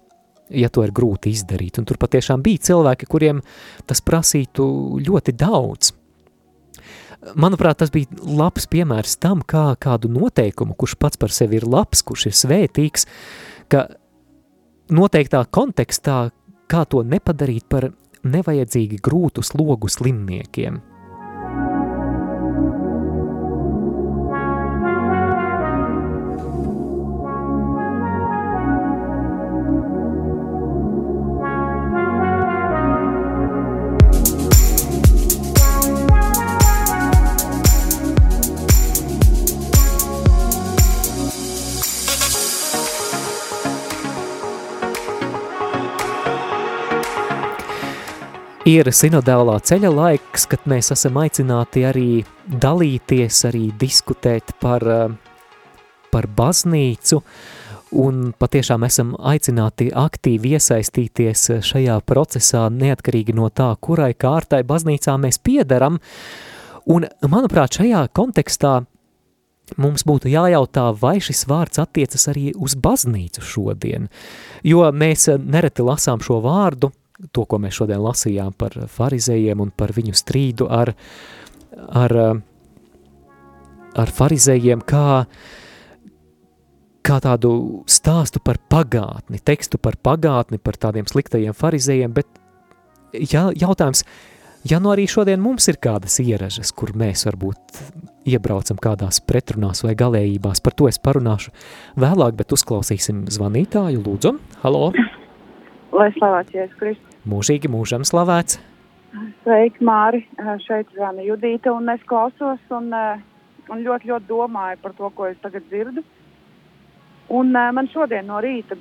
[0.56, 1.80] ja to ir grūti izdarīt.
[1.80, 3.44] Un tur patiešām bija cilvēki, kuriem
[3.86, 4.64] tas prasītu
[5.04, 5.92] ļoti daudz.
[7.36, 12.00] Manuprāt, tas bija labs piemērs tam, kā kādu noteikumu, kurš pats par sevi ir labs,
[12.06, 13.08] kurš ir svētīgs,
[13.68, 13.88] ka
[14.90, 16.30] noteiktā kontekstā,
[16.68, 17.90] kā to nepadarīt par
[18.24, 20.80] nevajadzīgi grūtu slogu slimniekiem.
[48.68, 52.18] Ir sinodālā ceļa laiks, kad mēs esam aicināti arī
[52.52, 55.14] dalīties, arī diskutēt par, eh,
[56.10, 57.22] par baznīcu,
[57.92, 65.38] un patiešām esam aicināti aktīvi iesaistīties šajā procesā, neatkarīgi no tā, kurai kārtai baznīcā mēs
[65.38, 65.98] piederam,
[66.86, 68.84] un, manuprāt, šajā kontekstā
[69.78, 74.10] mums būtu jājautā, vai šis vārds attiecas arī uz baznīcu šodien,
[74.62, 76.92] jo mēs nereti lasām šo vārdu,
[77.32, 80.92] to, ko mēs šodien lasījām par farizējiem un par viņu strīdu ar,
[81.74, 82.14] ar,
[83.98, 85.24] ar farizējiem, kā,
[87.06, 87.52] kā tādu
[87.90, 92.30] stāstu par pagātni, tekstu par pagātni, par tādiem sliktajiem farizējiem, bet
[93.12, 94.04] ja, jautājums,
[94.68, 97.82] ja nu arī šodien mums ir kādas ieražas, kur mēs varbūt
[98.28, 101.50] iebraucam kādās pretrunās vai galējībās, par to es parunāšu
[101.98, 104.90] vēlāk, bet uzklausīsim zvanītāju, lūdzu, halo!
[105.98, 107.07] Lai slavēts Jēzus Kristus!
[107.28, 108.58] Mūžīgi mūžam slavēts.
[109.42, 110.24] Sveiki, Māri!
[110.64, 115.38] Šeit zvana Judīta un es klausos un, un ļoti, ļoti domāju par to, ko es
[115.44, 116.04] tagad dzirdu.
[117.32, 118.76] Un man šodien no rīta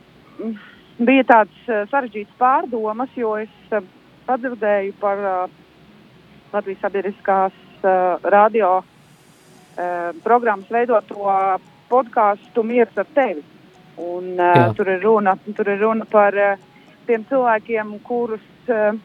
[0.97, 3.79] bija tāds sarežģīts pārdomas, jo es
[4.27, 5.23] padzirdēju par
[6.53, 7.55] Latvijas sabiedriskās
[8.23, 8.77] radio
[10.23, 11.35] programmas veidoto
[11.89, 13.43] podkāstu Mieres ar tevi.
[13.97, 16.65] Un, uh, tur, ir runa, tur ir runa par uh,
[17.07, 18.97] tiem cilvēkiem, kurus uh,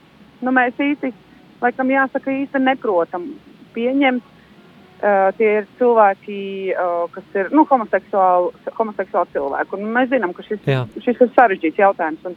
[0.43, 1.13] nu, mēs īsti,
[1.63, 3.33] laikam, jāsaka, īsti neprotam
[3.77, 4.29] pieņemt.
[5.03, 6.35] Uh, tie ir cilvēki,
[6.79, 9.75] uh, kas ir nu, homoseksuāli, homoseksuāli cilvēki.
[9.75, 10.85] Un mēs zinām, ka šis, Jā.
[11.03, 12.29] šis ir sarežģīts jautājums.
[12.29, 12.37] Un,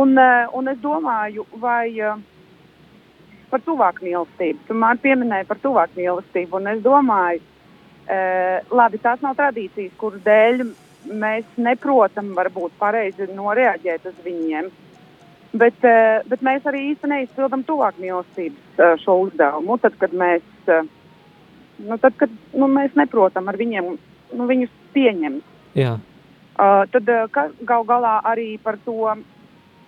[0.00, 2.16] un, uh, un es domāju, vai uh,
[3.52, 4.64] par tuvāku mīlestību.
[4.70, 10.24] Tu man pieminēji par tuvāku mīlestību, un es domāju, uh, labi, tās nav tradīcijas, kuras
[10.24, 10.64] dēļ
[11.08, 14.70] mēs neprotam varbūt pareizi noreaģēt uz viņiem.
[15.50, 19.78] Bet, eh, bet mēs arī īstenībā neizpildām tuvāk mīlestības eh, šo uzdevumu.
[19.82, 20.86] Tad, kad mēs, eh,
[21.78, 23.90] nu, tad, kad, nu, mēs neprotam ar viņiem
[24.38, 25.42] nu, viņus pieņemt.
[25.74, 25.98] Jā.
[26.60, 27.06] Tad
[27.64, 29.14] gal galā arī par to,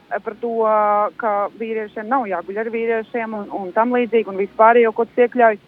[0.08, 0.52] par to,
[1.20, 5.58] ka vīriešiem nav jāguļ ar vīriešiem un, un tam līdzīgi un vispārējo, ko tas iekļauj.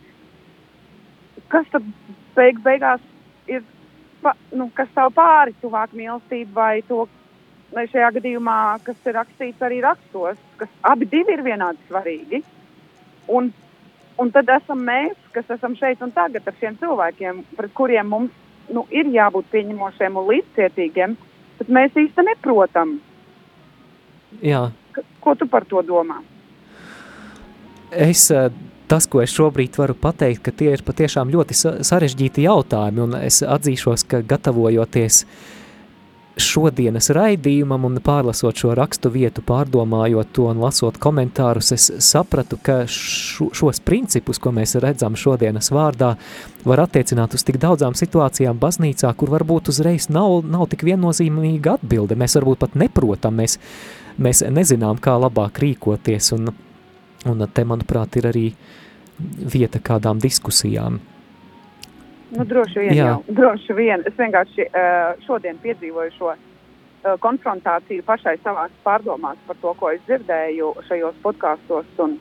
[1.53, 1.85] Kas tad
[2.39, 3.05] beig, beigās
[3.53, 3.61] ir
[4.55, 7.05] nu, kas stāv pāri tuvāk mīlestībai vai to,
[7.75, 12.43] vai šajā gadījumā, kas ir rakstīts arī rakstos, kas abi divi ir vienādi svarīgi.
[13.35, 13.51] Un,
[14.21, 18.43] un tad esam mēs, kas esam šeit un tagad ar šiem cilvēkiem, pret kuriem mums
[18.73, 21.17] nu, ir jābūt pieņemošiem un līdzcietīgiem,
[21.59, 22.99] bet mēs īsti neprotam.
[24.43, 24.69] Jā.
[25.23, 26.21] Ko tu par to domā?
[27.91, 28.49] Es uh,
[28.89, 33.43] tas, ko es šobrīd varu pateikt, ka tie ir patiešām ļoti sarežģīti jautājumi, un es
[33.43, 35.25] atzīšos, ka gatavojoties
[36.41, 42.81] šodienas raidījumam un pārlasot šo rakstu vietu, pārdomājot to un lasot komentārus, es sapratu, ka
[42.91, 46.15] šo, šos principus, ko mēs redzam šodienas vārdā,
[46.67, 52.19] var attiecināt uz tik daudzām situācijām baznīcā, kur varbūt uzreiz nav, nav tik viennozīmīga atbilde.
[52.19, 53.61] Mēs varbūt pat neprotam, mēs,
[54.19, 56.51] mēs nezinām, kā labāk rīkoties, un,
[57.31, 58.47] un te, manuprāt, ir arī
[59.55, 61.01] vieta kādām diskusijām.
[62.35, 63.07] Nu, droši vien, Jā.
[63.13, 64.03] jau, droši vien.
[64.09, 70.03] Es vienkārši uh, šodien piedzīvoju šo uh, konfrontāciju pašai savās pārdomās par to, ko es
[70.09, 71.87] dzirdēju šajos podkāstos.
[72.03, 72.17] Un,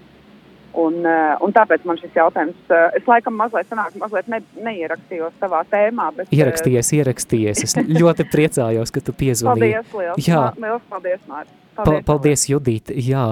[0.84, 2.60] un, uh, un tāpēc man šis jautājums,
[2.99, 6.12] es laikam mazliet, sanāk, mazliet ne, neierakstījos savā tēmā.
[6.20, 7.66] Bet, ierakstījies, ierakstījies.
[7.66, 9.82] Es ļoti priecājos, ka tu piezvanīji.
[9.82, 10.45] Paldies, liels, Jā.
[10.62, 11.62] liels paldies, Mārķis.
[11.74, 12.91] Paldies, paldies Judīt.
[13.01, 13.24] Jā,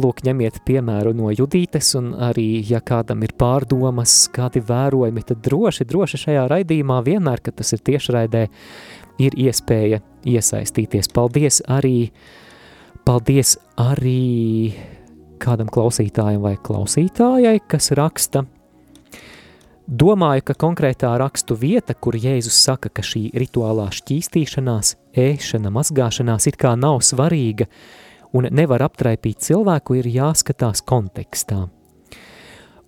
[0.00, 5.84] lūk, ņemiet piemēru no Judītes, un arī, ja kādam ir pārdomas, kādi vērojumi, tad droši,
[5.88, 8.46] droši šajā raidījumā vienmēr, kad tas ir tiešraidē,
[9.20, 11.10] ir iespēja iesaistīties.
[11.12, 12.10] Paldies arī,
[13.04, 14.72] paldies arī
[15.40, 18.46] kādam klausītājam vai klausītājai, kas raksta.
[19.90, 26.58] Domāju, ka konkrētā rakstu vieta, kur Jēzus saka, ka šī rituālā šķīstīšanās, ēšana, mazgāšanās it
[26.60, 27.66] kā nav svarīga
[28.36, 31.66] un nevar aptraipīt cilvēku, ir jāskatās kontekstā.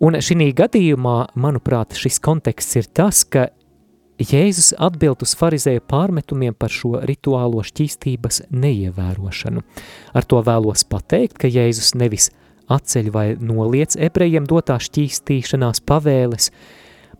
[0.02, 3.50] Un šī gadījumā, manuprāt, šis konteksts ir tas, ka
[4.22, 9.62] Jēzus atbild uz farizēju pārmetumiem par šo rituālo šķīstības neievērošanu.
[10.14, 12.28] Ar to vēlos pateikt, ka Jēzus nevis
[12.70, 16.50] atceļ vai noliec ebrejiem dotā šķīstīšanās pavēles,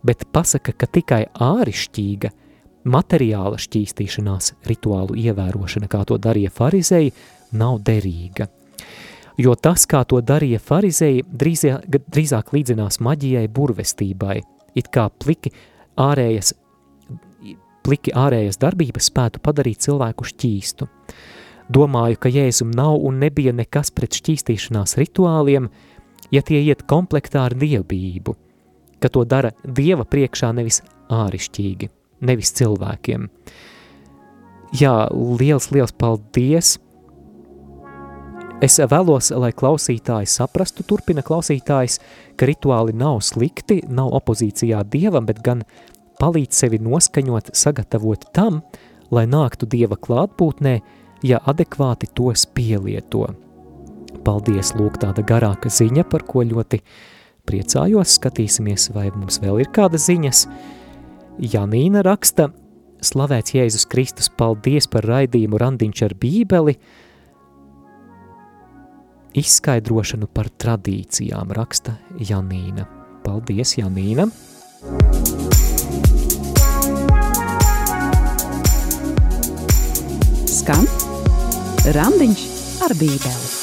[0.05, 2.31] bet pasaka, ka tikai ārišķīga,
[2.83, 7.13] materiāla šķīstīšanās rituālu ievērošana, kā to darīja farizēji,
[7.57, 8.49] nav derīga.
[9.39, 14.41] Jo tas, kā to darīja farizēji, drīzāk, drīzāk līdzinās maģijai burvestībai,
[14.77, 15.53] it kā pliki
[15.97, 16.53] ārējas,
[17.83, 20.87] pliki ārējas darbības spētu padarīt cilvēku šķīstu.
[21.73, 25.69] Domāju, ka Jēzum nav un nebija nekas pret šķīstīšanās rituāliem,
[26.33, 28.35] ja tie iet komplektā ar dievbību,
[29.01, 30.81] ka to dara dieva priekšā nevis
[31.13, 31.89] ārišķīgi,
[32.23, 33.27] nevis cilvēkiem.
[34.79, 36.77] Jā, liels, liels paldies!
[38.63, 41.97] Es vēlos, lai klausītāji saprastu, turpina klausītājs,
[42.39, 45.65] ka rituāli nav slikti, nav opozīcijā dievam, bet gan
[46.21, 48.61] palīdz sevi noskaņot, sagatavot tam,
[49.11, 50.77] lai nāktu dieva klātbūtnē,
[51.27, 53.27] ja adekvāti tos pielieto.
[54.23, 56.79] Paldies, lūk, tāda garāka ziņa, par ko ļoti
[57.49, 58.15] priecājos.
[58.19, 60.45] Skatīsimies, vai mums vēl ir kāda ziņas.
[61.41, 62.49] Janīna raksta,
[63.01, 66.75] slavēts Jēzus Kristus, paldies par raidījumu randiņš ar bībeli,
[69.41, 72.85] izskaidrošanu par tradīcijām, raksta Janīna.
[73.23, 74.27] Paldies, Janīna!
[80.53, 80.87] Skan
[81.97, 82.47] Randiņš
[82.85, 83.62] ar bībeli.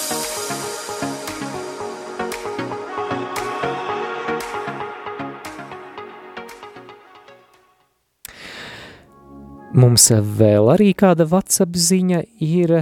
[9.71, 12.73] Mums vēl arī kāda WhatsApp ziņa ir.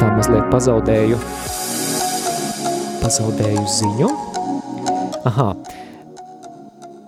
[0.00, 1.20] Tā mazliet pazaudēju,
[3.04, 4.10] pazaudēju ziņu.
[5.30, 5.52] Aha,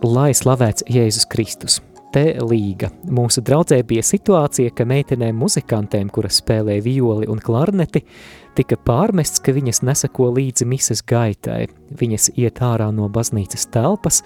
[0.06, 1.82] lai slavēts Jēzus Kristus.
[2.18, 2.88] Te līga.
[3.14, 8.00] Mūsu draudzē bija situācija, ka meitenēm muzikantēm, kuras spēlē violi un klarneti,
[8.58, 11.68] tika pārmests, ka viņas nesako līdzi mises gaitai.
[12.00, 14.24] Viņas iet ārā no baznīcas telpas,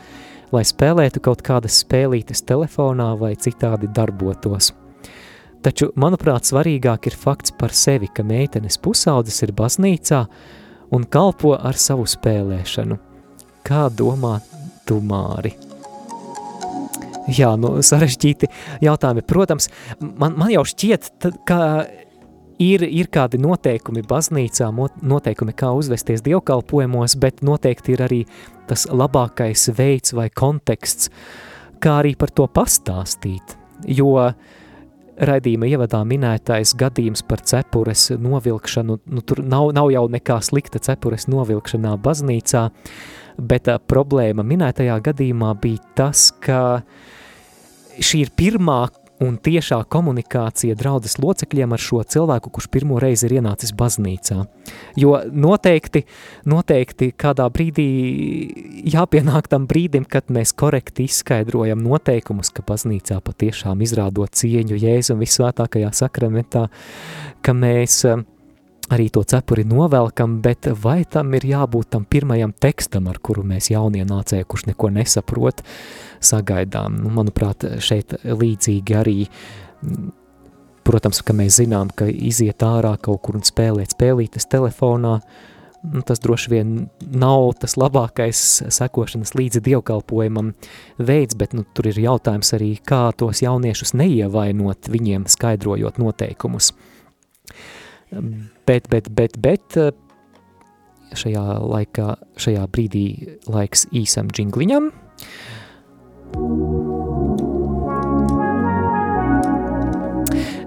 [0.55, 4.70] lai spēlētu kaut kādas spēlītes telefonā vai citādi darbotos.
[5.61, 10.22] Taču, manuprāt, svarīgāk ir fakts par sevi, ka meitenes pusaudzes ir baznīcā
[10.97, 12.99] un kalpo ar savu spēlēšanu.
[13.68, 14.38] Kā domā
[14.88, 15.72] tu, Māri?
[17.31, 18.51] Jā, nu, sarežģīti
[18.85, 19.27] jautājumi.
[19.29, 19.68] Protams,
[20.01, 21.61] man, man jau šķiet, tad, ka
[22.62, 24.70] ir, ir kādi noteikumi baznīcā,
[25.03, 28.20] noteikumi, kā uzvesties dievkalpojumos, bet noteikti ir arī
[28.70, 31.11] tas labākais veids vai konteksts,
[31.83, 33.57] kā arī par to pastāstīt.
[33.89, 34.14] Jo
[35.23, 41.29] raidījuma ievadā minētais gadījums par cepures novilkšanu, nu, tur nav, nav jau nekā slikta cepures
[41.31, 42.68] novilkšanā baznīcā,
[43.39, 46.83] bet uh, problēma minētajā gadījumā bija tas, ka
[48.01, 48.80] šī ir pirmā
[49.22, 54.43] un tiešā komunikācija draudzes locekļiem ar šo cilvēku, kurš pirmo reizi ir ienācis baznīcā.
[54.99, 56.05] Jo noteikti,
[56.51, 57.87] noteikti kādā brīdī
[58.93, 65.93] jāpienāk tam brīdim, kad mēs korekti izskaidrojam noteikumus, ka baznīcā patiešām izrādot cieņu Jēzum visvētākajā
[66.03, 66.68] sakramentā,
[67.43, 68.03] ka mēs
[68.91, 73.70] arī to cepuri novelkam, bet vai tam ir jābūt tam pirmajam tekstam, ar kuru mēs
[73.72, 75.62] jaunie nācēji, kurš neko nesaprot,
[76.22, 76.99] sagaidām.
[77.03, 79.16] Nu, manuprāt, šeit līdzīgi arī,
[80.87, 85.18] protams, ka mēs zinām, ka iziet ārā kaut kur un spēlēt spēlītes telefonā,
[85.83, 86.72] nu, tas droši vien
[87.11, 90.53] nav tas labākais sekošanas līdzi dievkalpojumam
[90.99, 96.72] veids, bet nu, tur ir jautājums arī, kā tos jauniešus neievainot viņiem skaidrojot noteikumus.
[98.67, 99.79] Bet, bet, bet, bet
[101.17, 103.07] šajā laikā, šajā brīdī
[103.51, 104.91] laiks īsam džingliņam.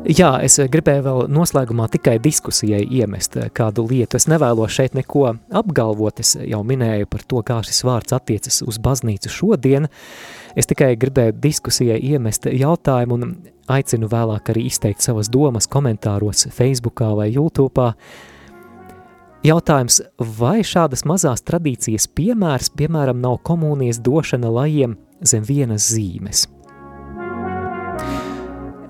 [0.05, 4.19] Jā, es gribēju vēl noslēgumā tikai diskusijai iemest kādu lietu.
[4.19, 8.77] Es nevēlos šeit neko apgalvot, es jau minēju par to, kā šis vārds attiecas uz
[8.77, 9.89] baznīcu šodien.
[10.55, 13.33] Es tikai gribēju diskusijai iemest jautājumu un
[13.75, 17.89] aicinu vēlāk arī izteikt savas domas komentāros Facebookā vai YouTube'ā.
[19.45, 19.99] Jautājums,
[20.39, 26.47] vai šādas mazās tradīcijas piemērs, piemēram, nav komunijas došana lajiem zem vienas zīmes?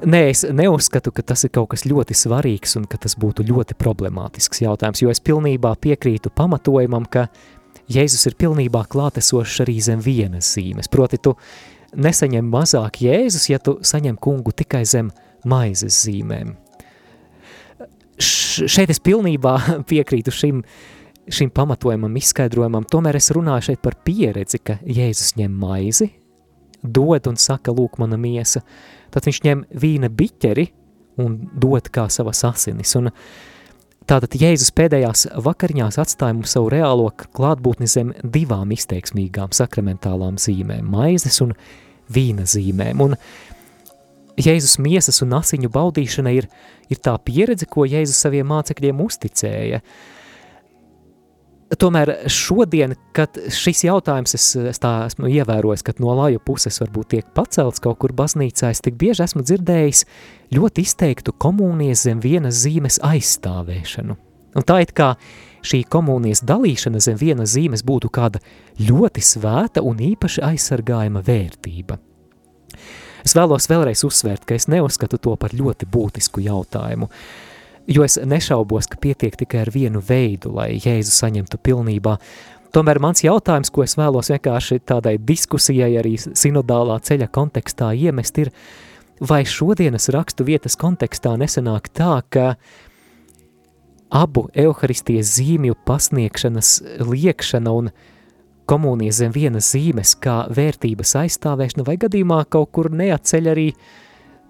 [0.05, 3.73] Nē, es neuzskatu, ka tas ir kaut kas ļoti svarīgs un ka tas būtu ļoti
[3.79, 7.25] problemātisks jautājums, jo es pilnībā piekrītu pamatojumam, ka
[7.91, 10.89] Jēzus ir pilnībā klātesošs arī zem vienas zīmes.
[10.91, 11.35] Proti, tu
[11.95, 15.11] nesaņem mazāk Jēzus, ja tu saņem kungu tikai zem
[15.45, 16.55] maizes zīmēm.
[18.15, 19.55] Š šeit es pilnībā
[19.89, 20.61] piekrītu šim,
[21.27, 26.09] šim pamatojumam, izskaidrojumam, tomēr es runāju šeit par pieredzi, ka Jēzus ņem maizi,
[26.81, 28.61] dod un saka, lūk, mana miesa,
[29.13, 30.69] tad viņš ņem vīna biķeri
[31.21, 32.93] un dod kā savas asinis.
[32.99, 33.11] Un
[34.09, 41.41] tātad Jēzus pēdējās vakariņās atstāja mums savu reālo klātbūtni zem divām izteiksmīgām sakramentālām zīmēm– maizes
[41.45, 41.55] un
[42.13, 43.01] vīna zīmēm.
[43.05, 43.17] Un
[44.41, 46.49] Jēzus miesas un asiņu baudīšana ir,
[46.91, 49.81] ir tā pieredze, ko Jēzus saviem mācekļiem uzticēja–
[51.65, 57.07] Tomēr šodien, kad šis jautājums, es, es tā esmu ievērojis, kad no laju puses varbūt
[57.15, 60.03] tiek pacelts kaut kur baznīcā, es tik bieži esmu dzirdējis
[60.53, 64.17] ļoti izteiktu komunijas zem vienas zīmes aizstāvēšanu.
[64.55, 65.15] Un tā it kā
[65.65, 68.43] šī komunijas dalīšana zem vienas zīmes būtu kāda
[68.85, 71.97] ļoti svēta un īpaši aizsargājama vērtība.
[73.25, 77.09] Es vēlos vēlreiz uzsvērt, ka es neuzskatu to par ļoti būtisku jautājumu.
[77.09, 77.54] Uh,
[77.87, 82.17] jo es nešaubos, ka pietiek tikai ar vienu veidu, lai Jēzu saņemtu pilnībā.
[82.75, 88.51] Tomēr mans jautājums, ko es vēlos vienkārši tādai diskusijai arī sinodālā ceļa kontekstā iemest, ir,
[89.21, 92.55] vai šodienas rakstu vietas kontekstā nesanāk tā, ka
[94.11, 97.91] abu evaharistijas zīmju pasniegšanas liekšana un
[98.67, 103.69] komunijas zem vienas zīmes kā vērtības aizstāvēšana vai gadījumā kaut kur neatceļ arī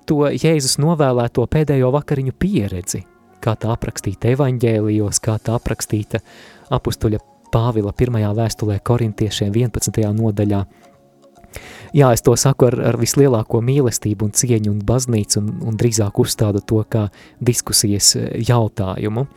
[0.09, 3.03] to Jēzus novēlēto pēdējo vakariņu pieredzi–
[3.45, 6.21] kā tā aprakstīta evaņģēlijos, kā tā aprakstīta
[6.73, 7.21] apustuļa
[7.55, 10.01] Pāvila pirmajā vēstulē korintiešiem 11.
[10.17, 10.65] nodaļā.
[11.95, 16.19] Jā, es to saku ar, ar vislielāko mīlestību un cieņu un baznīcu un, un drīzāk
[16.19, 17.05] uzstādu to kā
[17.39, 18.11] diskusijas
[18.49, 19.27] jautājumu.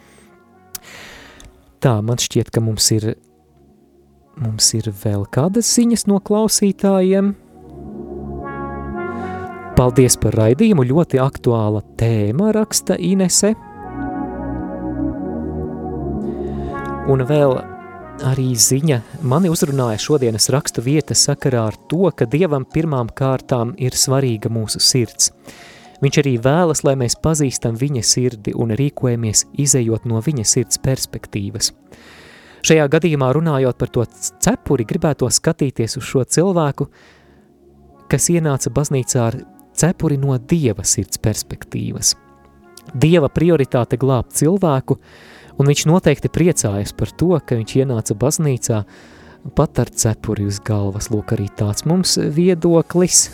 [1.78, 3.12] Tā, man šķiet, ka mums ir,
[4.40, 7.36] mums ir vēl kādas ziņas no klausītājiem.
[9.78, 13.54] Paldies par raidījumu, ļoti aktuāla tēma raksta Inese–
[17.08, 17.54] Un vēl
[18.28, 23.96] arī ziņa mani uzrunāja šodienas rakstu vieta sakarā ar to, ka Dievam pirmām kārtām ir
[23.96, 25.30] svarīga mūsu sirds.
[26.04, 31.72] Viņš arī vēlas, lai mēs pazīstam viņa sirdi un rīkojamies izējot no viņa sirds perspektīvas.
[32.68, 34.04] Šajā gadījumā runājot par to
[34.44, 36.90] cepuri, gribētu skatīties uz šo cilvēku,
[38.12, 39.40] kas ienāca baznīcā ar
[39.72, 42.12] cepuri no Dieva sirds perspektīvas.
[42.92, 45.00] Dieva prioritāte glābt cilvēku,
[45.58, 48.84] Un viņš noteikti priecājas par to, ka viņš ienāca baznīcā
[49.58, 51.10] pat ar cepuri uz galvas.
[51.10, 53.26] Lūk, arī tāds mums viedoklis.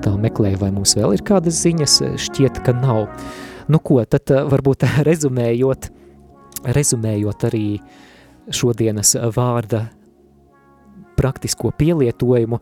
[0.00, 3.04] Tā meklēju, vai mums vēl ir kādas ziņas, šķiet, ka nav.
[3.68, 5.92] Nu ko, tad varbūt rezumējot,
[6.72, 7.66] rezumējot arī
[8.48, 9.90] šodienas vārda
[11.22, 12.58] praktisko pielietojumu,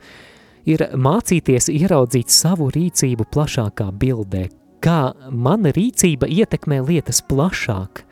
[0.69, 4.47] ir mācīties ieraudzīt savu rīcību plašākā bildē,
[4.85, 8.05] kā mana rīcība ietekmē lietas plašāk,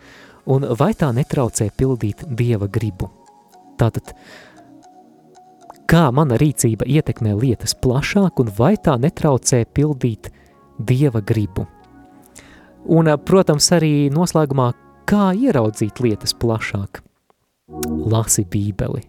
[0.49, 3.11] un vai tā netraucē pildīt Dieva gribu.
[3.78, 4.14] Tātad,
[5.88, 10.32] kā mana rīcība ietekmē lietas plašāk, un vai tā netraucē pildīt
[10.78, 11.66] Dieva gribu.
[12.88, 14.70] Un, protams, arī noslēgumā,
[15.09, 17.03] kā ieraudzīt lietas plašāk.
[17.69, 19.03] Lasi bībeli.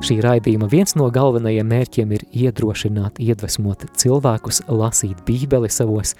[0.00, 6.14] Šī raidījuma viens no galvenajiem mērķiem ir iedrošināt, iedvesmot cilvēkus lasīt bībeli savos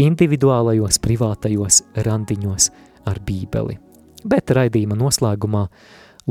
[0.00, 2.70] individuālajos, privātajos randiņos
[3.08, 3.76] ar bībeli.
[4.24, 5.66] Bet raidījuma noslēgumā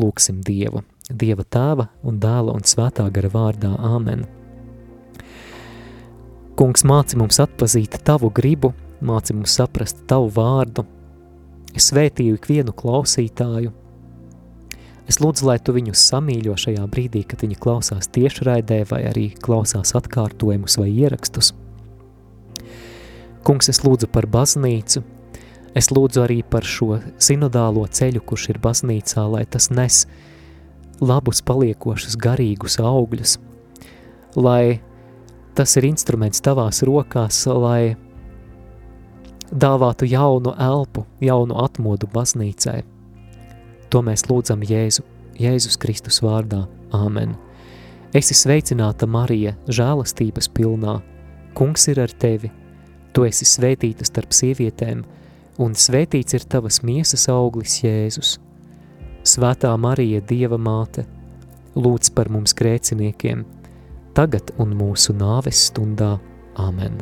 [0.01, 4.25] lūksim Dievu, Dieva tēva un dēla un svētā gara vārdā Āmen.
[6.57, 8.73] Kungs māci mums atpazīt tavu gribu,
[9.05, 10.87] māci mums saprast tavu vārdu,
[11.77, 13.71] svētīju ikvienu klausītāju,
[15.07, 19.93] Es lūdzu, lai tu viņus samīļo šajā brīdī, kad viņi klausās tiešraidē vai arī klausās
[19.95, 21.53] atkārtojumus vai ierakstus.
[23.47, 25.05] Kungs, es lūdzu par baznīcu,
[25.79, 30.01] es lūdzu arī par šo sinodālo ceļu, kurš ir baznīcā, lai tas nes
[30.99, 33.37] labus paliekošus garīgus augļus,
[34.35, 34.81] lai
[35.55, 37.95] tas ir instruments tavās rokās, lai
[39.55, 42.81] dāvātu jaunu elpu, jaunu atmodu baznīcai–
[43.93, 45.03] To mēs lūdzam Jēzu,
[45.39, 46.65] Jēzus Kristus vārdā.
[46.95, 47.35] Āmen.
[48.15, 50.97] Esi sveicināta, Marija, žēlastības pilnā.
[51.57, 52.51] Kungs ir ar tevi.
[53.13, 55.03] Tu esi svētīta starp sievietēm,
[55.63, 58.37] un svētīts ir tavas miesas auglis, Jēzus.
[59.27, 61.03] Svētā Marija, Dieva māte,
[61.75, 63.43] lūdz par mums grēciniekiem,
[64.15, 66.15] tagad un mūsu nāves stundā.
[66.57, 67.01] Āmen!